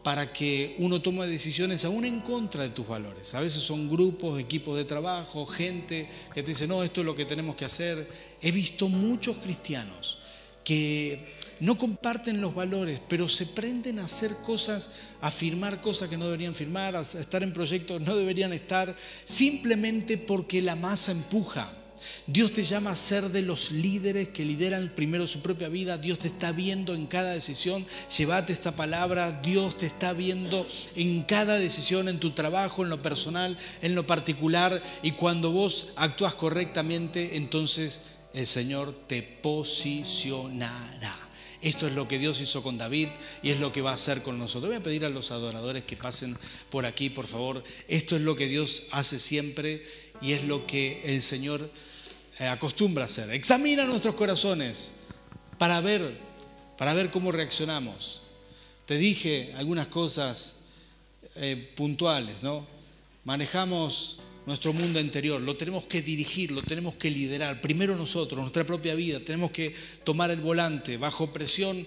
para 0.02 0.32
que 0.32 0.74
uno 0.78 1.00
tome 1.00 1.26
decisiones 1.28 1.84
aún 1.84 2.04
en 2.04 2.20
contra 2.20 2.64
de 2.64 2.70
tus 2.70 2.86
valores. 2.88 3.34
A 3.34 3.40
veces 3.40 3.62
son 3.62 3.88
grupos, 3.88 4.40
equipos 4.40 4.76
de 4.76 4.84
trabajo, 4.84 5.46
gente 5.46 6.08
que 6.34 6.42
te 6.42 6.50
dice, 6.50 6.66
no, 6.66 6.82
esto 6.82 7.00
es 7.00 7.06
lo 7.06 7.14
que 7.14 7.24
tenemos 7.24 7.54
que 7.54 7.64
hacer. 7.64 8.08
He 8.40 8.50
visto 8.50 8.88
muchos 8.88 9.36
cristianos 9.36 10.18
que 10.64 11.36
no 11.60 11.78
comparten 11.78 12.40
los 12.40 12.54
valores, 12.54 13.00
pero 13.08 13.28
se 13.28 13.46
prenden 13.46 14.00
a 14.00 14.04
hacer 14.04 14.36
cosas, 14.38 14.90
a 15.20 15.30
firmar 15.30 15.80
cosas 15.80 16.08
que 16.08 16.16
no 16.16 16.24
deberían 16.24 16.54
firmar, 16.54 16.96
a 16.96 17.02
estar 17.02 17.42
en 17.42 17.52
proyectos 17.52 18.00
no 18.00 18.16
deberían 18.16 18.52
estar, 18.52 18.96
simplemente 19.24 20.18
porque 20.18 20.60
la 20.60 20.74
masa 20.74 21.12
empuja. 21.12 21.72
Dios 22.26 22.52
te 22.52 22.62
llama 22.62 22.90
a 22.90 22.96
ser 22.96 23.30
de 23.30 23.42
los 23.42 23.72
líderes 23.72 24.28
que 24.28 24.44
lideran 24.44 24.92
primero 24.94 25.26
su 25.26 25.40
propia 25.40 25.68
vida. 25.68 25.98
Dios 25.98 26.18
te 26.18 26.28
está 26.28 26.52
viendo 26.52 26.94
en 26.94 27.06
cada 27.06 27.32
decisión. 27.32 27.86
Llévate 28.16 28.52
esta 28.52 28.76
palabra. 28.76 29.40
Dios 29.42 29.76
te 29.76 29.86
está 29.86 30.12
viendo 30.12 30.66
en 30.94 31.22
cada 31.22 31.58
decisión, 31.58 32.08
en 32.08 32.20
tu 32.20 32.32
trabajo, 32.32 32.82
en 32.82 32.90
lo 32.90 33.02
personal, 33.02 33.58
en 33.80 33.94
lo 33.94 34.06
particular. 34.06 34.82
Y 35.02 35.12
cuando 35.12 35.50
vos 35.50 35.88
actúas 35.96 36.34
correctamente, 36.34 37.36
entonces 37.36 38.02
el 38.34 38.46
Señor 38.46 38.94
te 39.06 39.22
posicionará. 39.22 41.22
Esto 41.62 41.86
es 41.86 41.92
lo 41.92 42.08
que 42.08 42.18
Dios 42.18 42.40
hizo 42.40 42.64
con 42.64 42.76
David 42.76 43.08
y 43.40 43.50
es 43.50 43.60
lo 43.60 43.70
que 43.70 43.82
va 43.82 43.92
a 43.92 43.94
hacer 43.94 44.22
con 44.22 44.36
nosotros. 44.36 44.70
Voy 44.70 44.80
a 44.80 44.82
pedir 44.82 45.04
a 45.04 45.08
los 45.08 45.30
adoradores 45.30 45.84
que 45.84 45.96
pasen 45.96 46.36
por 46.70 46.86
aquí, 46.86 47.08
por 47.08 47.28
favor. 47.28 47.62
Esto 47.86 48.16
es 48.16 48.22
lo 48.22 48.34
que 48.34 48.48
Dios 48.48 48.88
hace 48.90 49.20
siempre 49.20 49.84
y 50.20 50.32
es 50.32 50.42
lo 50.42 50.66
que 50.66 51.02
el 51.04 51.22
Señor 51.22 51.70
acostumbra 52.48 53.04
a 53.04 53.06
hacer. 53.06 53.30
Examina 53.30 53.84
nuestros 53.84 54.14
corazones 54.14 54.92
para 55.58 55.80
ver, 55.80 56.16
para 56.76 56.94
ver 56.94 57.10
cómo 57.10 57.32
reaccionamos. 57.32 58.22
Te 58.86 58.96
dije 58.96 59.54
algunas 59.56 59.86
cosas 59.86 60.56
eh, 61.36 61.72
puntuales, 61.76 62.42
¿no? 62.42 62.66
Manejamos 63.24 64.18
nuestro 64.46 64.72
mundo 64.72 64.98
interior, 64.98 65.40
lo 65.40 65.56
tenemos 65.56 65.86
que 65.86 66.02
dirigir, 66.02 66.50
lo 66.50 66.62
tenemos 66.62 66.94
que 66.96 67.10
liderar. 67.10 67.60
Primero 67.60 67.94
nosotros, 67.94 68.40
nuestra 68.40 68.64
propia 68.64 68.94
vida, 68.94 69.20
tenemos 69.20 69.50
que 69.52 69.74
tomar 70.04 70.30
el 70.30 70.40
volante 70.40 70.96
bajo 70.96 71.32
presión. 71.32 71.86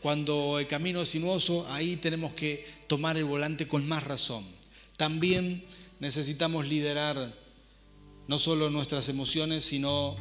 Cuando 0.00 0.58
el 0.60 0.68
camino 0.68 1.02
es 1.02 1.08
sinuoso, 1.08 1.66
ahí 1.68 1.96
tenemos 1.96 2.32
que 2.34 2.64
tomar 2.86 3.16
el 3.16 3.24
volante 3.24 3.66
con 3.66 3.88
más 3.88 4.04
razón. 4.04 4.46
También 4.96 5.64
necesitamos 5.98 6.68
liderar 6.68 7.34
no 8.28 8.38
solo 8.38 8.70
nuestras 8.70 9.08
emociones, 9.08 9.64
sino 9.64 10.16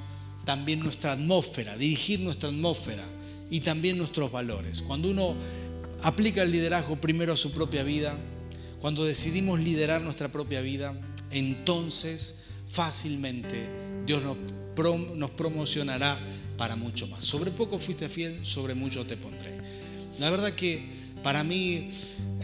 también 0.46 0.80
nuestra 0.80 1.13
atmósfera, 1.13 1.78
dirigir 1.78 2.20
nuestra 2.20 2.50
atmósfera 2.50 3.04
y 3.50 3.62
también 3.62 3.98
nuestros 3.98 4.32
valores. 4.32 4.82
Cuando 4.82 5.10
uno 5.10 5.36
aplica 6.02 6.44
el 6.44 6.52
liderazgo 6.52 6.98
primero 6.98 7.34
a 7.34 7.38
su 7.38 7.52
propia 7.52 7.84
vida, 7.84 8.18
cuando 8.80 9.04
decidimos 9.04 9.60
liderar 9.60 10.02
nuestra 10.02 10.32
propia 10.32 10.62
vida, 10.62 10.94
entonces 11.32 12.36
fácilmente 12.68 13.68
Dios 14.06 14.22
nos, 14.24 14.38
promocionará 15.32 16.20
para 16.58 16.76
mucho 16.76 17.08
más. 17.08 17.26
Sobre 17.26 17.52
poco 17.52 17.80
fuiste 17.80 18.10
fiel, 18.10 18.46
sobre 18.46 18.76
mucho 18.76 19.06
te 19.06 19.18
pondré. 19.18 19.58
La 20.20 20.30
verdad 20.30 20.54
que 20.54 20.86
para 21.24 21.44
mí 21.44 21.89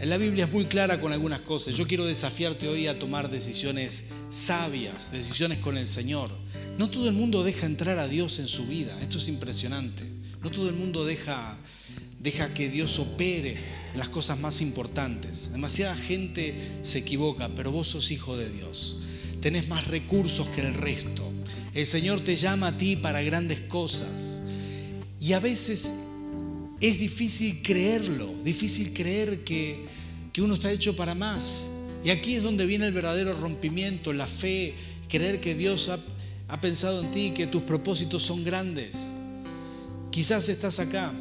la 0.02 0.16
Biblia 0.16 0.46
es 0.46 0.52
muy 0.52 0.64
clara 0.64 0.98
con 1.00 1.12
algunas 1.12 1.42
cosas. 1.42 1.76
Yo 1.76 1.86
quiero 1.86 2.04
desafiarte 2.04 2.68
hoy 2.68 2.88
a 2.88 2.98
tomar 2.98 3.30
decisiones 3.30 4.06
sabias, 4.32 5.12
decisiones 5.12 5.58
con 5.58 5.76
el 5.76 5.86
Señor. 5.86 6.30
No 6.78 6.90
todo 6.90 7.06
el 7.08 7.14
mundo 7.14 7.44
deja 7.44 7.66
entrar 7.66 7.98
a 7.98 8.08
Dios 8.08 8.38
en 8.38 8.48
su 8.48 8.66
vida. 8.66 8.98
Esto 9.00 9.18
es 9.18 9.28
impresionante. 9.28 10.04
No 10.42 10.50
todo 10.50 10.68
el 10.68 10.74
mundo 10.74 11.04
deja 11.04 11.60
Deja 12.22 12.54
que 12.54 12.70
Dios 12.70 13.00
opere 13.00 13.56
las 13.96 14.08
cosas 14.08 14.38
más 14.38 14.60
importantes. 14.60 15.50
Demasiada 15.50 15.96
gente 15.96 16.54
se 16.82 16.98
equivoca, 16.98 17.48
pero 17.56 17.72
vos 17.72 17.88
sos 17.88 18.12
hijo 18.12 18.36
de 18.36 18.48
Dios. 18.48 18.98
Tenés 19.40 19.66
más 19.66 19.88
recursos 19.88 20.46
que 20.50 20.60
el 20.60 20.72
resto. 20.72 21.28
El 21.74 21.84
Señor 21.84 22.20
te 22.20 22.36
llama 22.36 22.68
a 22.68 22.76
ti 22.76 22.94
para 22.94 23.22
grandes 23.22 23.62
cosas. 23.62 24.44
Y 25.18 25.32
a 25.32 25.40
veces 25.40 25.94
es 26.80 27.00
difícil 27.00 27.60
creerlo, 27.60 28.32
difícil 28.44 28.92
creer 28.92 29.42
que, 29.42 29.86
que 30.32 30.42
uno 30.42 30.54
está 30.54 30.70
hecho 30.70 30.94
para 30.94 31.16
más. 31.16 31.71
Y 32.04 32.10
aquí 32.10 32.34
es 32.34 32.42
donde 32.42 32.66
viene 32.66 32.86
el 32.86 32.92
verdadero 32.92 33.32
rompimiento, 33.32 34.12
la 34.12 34.26
fe, 34.26 34.74
creer 35.08 35.40
que 35.40 35.54
Dios 35.54 35.88
ha, 35.88 36.00
pensado 36.60 37.02
en 37.02 37.10
ti, 37.10 37.32
que 37.34 37.46
tus 37.46 37.62
propósitos 37.62 38.22
son 38.22 38.44
grandes. 38.44 39.12
Quizás 40.10 40.48
estás 40.48 40.80
acá 40.80 41.14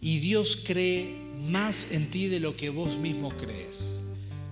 y 0.00 0.18
Dios 0.18 0.58
cree 0.64 1.16
más 1.48 1.92
en 1.92 2.10
ti 2.10 2.28
de 2.28 2.40
lo 2.40 2.56
que 2.56 2.70
vos 2.70 2.98
mismo 2.98 3.30
crees. 3.36 4.02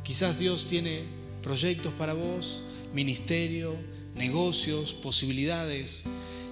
Quizás 0.02 0.38
Dios 0.38 0.66
tiene 0.66 1.02
proyectos 1.42 1.92
para 1.94 2.14
vos, 2.14 2.64
ministerio, 2.94 3.76
negocios, 4.14 4.94
posibilidades. 4.94 6.04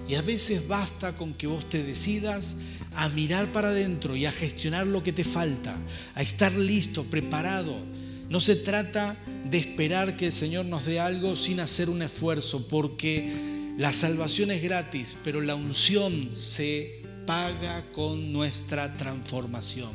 Y 0.07 0.15
a 0.15 0.21
veces 0.21 0.67
basta 0.67 1.15
con 1.15 1.33
que 1.33 1.47
vos 1.47 1.67
te 1.69 1.81
decidas 1.81 2.57
a 2.93 3.09
mirar 3.09 3.51
para 3.51 3.69
adentro 3.69 4.15
y 4.15 4.25
a 4.25 4.31
gestionar 4.31 4.85
lo 4.85 5.01
que 5.01 5.13
te 5.13 5.23
falta, 5.23 5.77
a 6.13 6.21
estar 6.21 6.53
listo, 6.53 7.05
preparado. 7.05 7.77
No 8.33 8.39
se 8.39 8.55
trata 8.55 9.15
de 9.47 9.59
esperar 9.59 10.17
que 10.17 10.25
el 10.25 10.31
Señor 10.31 10.65
nos 10.65 10.85
dé 10.85 10.99
algo 10.99 11.35
sin 11.35 11.59
hacer 11.59 11.87
un 11.87 12.01
esfuerzo, 12.01 12.67
porque 12.67 13.31
la 13.77 13.93
salvación 13.93 14.49
es 14.49 14.63
gratis, 14.63 15.15
pero 15.23 15.39
la 15.39 15.53
unción 15.53 16.31
se 16.33 17.03
paga 17.27 17.91
con 17.91 18.33
nuestra 18.33 18.97
transformación. 18.97 19.91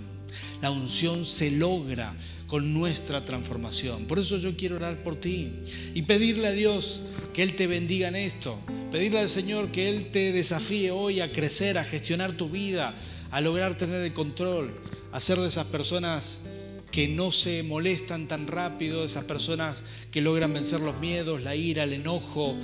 La 0.63 0.71
unción 0.71 1.27
se 1.27 1.51
logra 1.51 2.15
con 2.47 2.73
nuestra 2.73 3.25
transformación. 3.25 4.05
Por 4.05 4.21
eso 4.21 4.37
yo 4.37 4.57
quiero 4.57 4.77
orar 4.77 5.03
por 5.03 5.17
ti 5.17 5.51
y 5.93 6.03
pedirle 6.03 6.47
a 6.47 6.53
Dios 6.53 7.03
que 7.35 7.43
Él 7.43 7.57
te 7.57 7.67
bendiga 7.67 8.07
en 8.07 8.15
esto. 8.15 8.57
Pedirle 8.93 9.19
al 9.19 9.29
Señor 9.29 9.73
que 9.73 9.89
Él 9.89 10.13
te 10.13 10.31
desafíe 10.31 10.93
hoy 10.93 11.21
a 11.21 11.33
crecer, 11.33 11.77
a 11.77 11.83
gestionar 11.83 12.35
tu 12.35 12.49
vida, 12.49 12.95
a 13.33 13.41
lograr 13.41 13.77
tener 13.77 14.01
el 14.01 14.13
control, 14.13 14.81
a 15.11 15.19
ser 15.19 15.41
de 15.41 15.49
esas 15.49 15.67
personas 15.67 16.45
que 16.91 17.09
no 17.09 17.33
se 17.33 17.63
molestan 17.63 18.29
tan 18.29 18.47
rápido, 18.47 19.05
esas 19.05 19.25
personas 19.25 19.85
que 20.11 20.21
logran 20.21 20.53
vencer 20.53 20.81
los 20.81 20.99
miedos, 21.01 21.43
la 21.43 21.55
ira, 21.55 21.85
el 21.85 21.93
enojo, 21.93 22.57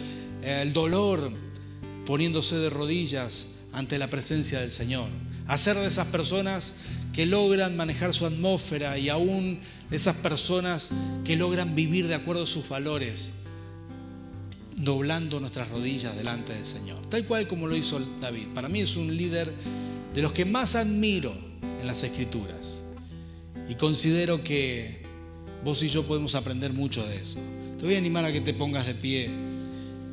eh, 0.43 0.61
el 0.63 0.73
dolor, 0.73 1.33
poniéndose 2.07 2.57
de 2.57 2.71
rodillas 2.71 3.49
ante 3.73 3.99
la 3.99 4.09
presencia 4.09 4.61
del 4.61 4.71
Señor. 4.71 5.09
Hacer 5.47 5.77
de 5.77 5.87
esas 5.87 6.07
personas 6.07 6.75
que 7.13 7.27
logran 7.27 7.77
manejar 7.77 8.15
su 8.15 8.27
atmósfera 8.27 8.99
y 8.99 9.09
aún 9.09 9.61
de 9.91 9.97
esas 9.97 10.17
personas 10.17 10.91
que 11.25 11.37
logran 11.37 11.75
vivir 11.75 12.09
de 12.09 12.15
acuerdo 12.15 12.45
a 12.45 12.47
sus 12.47 12.69
valores, 12.69 13.35
doblando 14.77 15.39
nuestras 15.39 15.69
rodillas 15.69 16.17
delante 16.17 16.55
del 16.55 16.65
Señor. 16.65 17.01
Tal 17.09 17.27
cual 17.27 17.47
como 17.47 17.67
lo 17.67 17.77
hizo 17.77 18.01
David. 18.21 18.49
Para 18.55 18.69
mí 18.69 18.81
es 18.81 18.97
un 18.97 19.17
líder 19.17 19.53
de 20.15 20.23
los 20.23 20.33
que 20.33 20.45
más 20.45 20.75
admiro 20.75 21.37
en 21.81 21.87
las 21.87 22.03
escrituras. 22.03 22.84
Y 23.69 23.75
considero 23.77 24.43
que 24.45 24.99
vos 25.65 25.83
y 25.83 25.89
yo 25.89 26.05
podemos 26.05 26.35
aprender 26.35 26.73
mucho 26.73 27.07
de 27.07 27.17
eso. 27.17 27.39
Te 27.79 27.85
voy 27.85 27.95
a 27.95 27.99
animar 27.99 28.25
a 28.25 28.33
que 28.33 28.41
te 28.41 28.55
pongas 28.55 28.87
de 28.87 28.95
pie. 28.95 29.31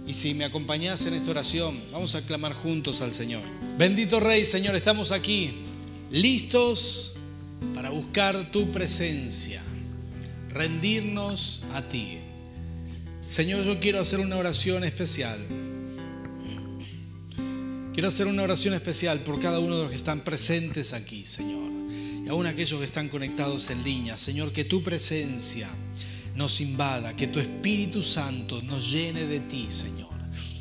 Y 0.07 0.13
si 0.13 0.33
me 0.33 0.45
acompañas 0.45 1.05
en 1.05 1.13
esta 1.13 1.31
oración, 1.31 1.79
vamos 1.91 2.15
a 2.15 2.21
clamar 2.25 2.53
juntos 2.53 3.01
al 3.01 3.13
Señor. 3.13 3.43
Bendito 3.77 4.19
Rey, 4.19 4.45
Señor, 4.45 4.75
estamos 4.75 5.11
aquí, 5.11 5.51
listos 6.09 7.15
para 7.75 7.89
buscar 7.89 8.51
tu 8.51 8.71
presencia, 8.71 9.61
rendirnos 10.49 11.63
a 11.71 11.83
ti. 11.83 12.17
Señor, 13.29 13.63
yo 13.63 13.79
quiero 13.79 13.99
hacer 13.99 14.19
una 14.19 14.37
oración 14.37 14.83
especial. 14.83 15.39
Quiero 17.93 18.07
hacer 18.07 18.27
una 18.27 18.43
oración 18.43 18.73
especial 18.73 19.21
por 19.21 19.39
cada 19.39 19.59
uno 19.59 19.75
de 19.75 19.81
los 19.83 19.91
que 19.91 19.97
están 19.97 20.21
presentes 20.21 20.93
aquí, 20.93 21.25
Señor. 21.25 21.69
Y 22.25 22.29
aún 22.29 22.45
aquellos 22.45 22.79
que 22.79 22.85
están 22.85 23.09
conectados 23.09 23.69
en 23.69 23.83
línea. 23.83 24.17
Señor, 24.17 24.51
que 24.51 24.63
tu 24.63 24.83
presencia 24.83 25.69
nos 26.35 26.61
invada, 26.61 27.15
que 27.15 27.27
tu 27.27 27.39
Espíritu 27.39 28.01
Santo 28.01 28.61
nos 28.61 28.91
llene 28.91 29.25
de 29.25 29.39
ti, 29.39 29.65
Señor. 29.69 30.09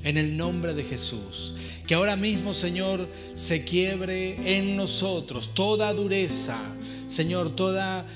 En 0.03 0.17
el 0.17 0.37
nombre 0.37 0.75
de 0.75 0.85
Jesús. 0.85 1.55
Que 1.87 1.95
ahora 1.95 2.17
mismo, 2.17 2.55
Señor, 2.55 3.09
se 3.35 3.65
quiebre 3.65 4.59
en 4.59 4.77
nosotros 4.77 5.53
toda 5.55 5.93
dureza, 5.93 6.63
Señor, 7.09 7.57
toda, 7.57 8.07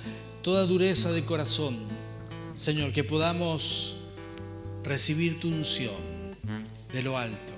toda 0.42 0.64
dureza 0.64 1.10
de 1.10 1.24
corazón. 1.24 1.78
Señor, 2.54 2.92
que 2.92 3.02
podamos 3.02 3.96
recibir 4.84 5.40
tu 5.40 5.48
unción 5.48 5.96
de 6.92 7.02
lo 7.02 7.18
alto. 7.18 7.52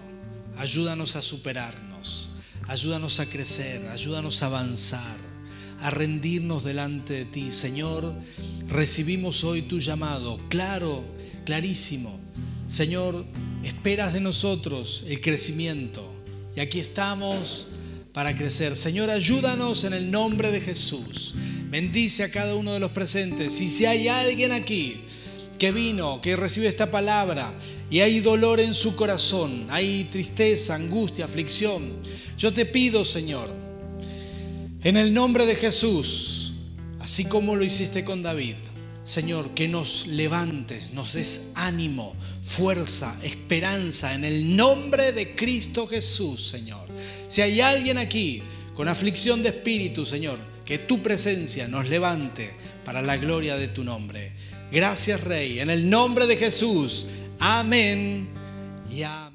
Ayúdanos 0.57 1.17
a 1.17 1.23
superarnos, 1.23 2.33
ayúdanos 2.67 3.21
a 3.21 3.27
crecer, 3.29 3.87
ayúdanos 3.89 4.43
a 4.43 4.47
avanzar, 4.47 5.19
a 5.81 5.91
rendirnos 5.91 6.65
delante 6.65 7.15
de 7.15 7.25
ti. 7.25 7.51
Señor, 7.51 8.15
recibimos 8.69 9.45
hoy 9.45 9.63
tu 9.63 9.79
llamado, 9.79 10.41
claro, 10.49 11.05
clarísimo. 11.45 12.19
Señor, 12.67 13.25
esperas 13.63 14.13
de 14.13 14.21
nosotros 14.21 15.05
el 15.07 15.21
crecimiento 15.21 16.13
y 16.57 16.61
aquí 16.61 16.81
estamos 16.81 17.69
para 18.13 18.35
crecer. 18.35 18.75
Señor, 18.77 19.11
ayúdanos 19.11 19.85
en 19.85 19.93
el 19.93 20.11
nombre 20.11 20.51
de 20.51 20.61
Jesús. 20.61 21.35
Bendice 21.69 22.25
a 22.25 22.31
cada 22.31 22.55
uno 22.55 22.73
de 22.73 22.81
los 22.81 22.91
presentes. 22.91 23.61
Y 23.61 23.69
si 23.69 23.85
hay 23.85 24.09
alguien 24.09 24.53
aquí 24.53 25.03
que 25.59 25.73
vino, 25.73 26.21
que 26.21 26.37
recibe 26.37 26.67
esta 26.67 26.91
palabra 26.91 27.53
y 27.91 28.01
hay 28.01 28.21
dolor 28.21 28.61
en 28.61 28.75
su 28.75 28.97
corazón, 28.97 29.67
hay 29.69 30.05
tristeza, 30.11 30.75
angustia, 30.75 31.25
aflicción, 31.25 31.95
yo 32.37 32.53
te 32.53 32.67
pido, 32.67 33.05
Señor, 33.05 33.66
en 34.87 34.97
el 34.97 35.13
nombre 35.13 35.47
de 35.47 35.57
Jesús, 35.57 36.53
así 37.01 37.25
como 37.25 37.57
lo 37.57 37.65
hiciste 37.65 38.05
con 38.05 38.23
David, 38.23 38.55
Señor, 39.03 39.51
que 39.51 39.67
nos 39.67 40.07
levantes, 40.07 40.93
nos 40.93 41.15
des 41.15 41.47
ánimo, 41.57 42.15
fuerza, 42.45 43.19
esperanza 43.25 44.15
en 44.15 44.25
el 44.25 44.55
nombre 44.55 45.11
de 45.11 45.35
Cristo 45.35 45.89
Jesús, 45.89 46.47
Señor. 46.47 46.87
Si 47.27 47.43
hay 47.43 47.61
alguien 47.61 47.99
aquí 47.99 48.45
con 48.75 48.87
aflicción 48.87 49.43
de 49.43 49.49
espíritu, 49.49 50.07
Señor, 50.07 50.39
que 50.65 50.79
tu 50.79 51.03
presencia 51.03 51.67
nos 51.67 51.89
levante 51.89 52.55
para 52.85 53.03
la 53.03 53.17
gloria 53.17 53.57
de 53.57 53.67
tu 53.67 53.83
nombre. 53.83 54.35
Gracias, 54.71 55.21
Rey, 55.21 55.59
en 55.59 55.71
el 55.71 55.91
nombre 55.91 56.29
de 56.29 56.37
Jesús. 56.37 57.09
Amén 57.41 58.29
y 58.89 59.03
amén. 59.03 59.26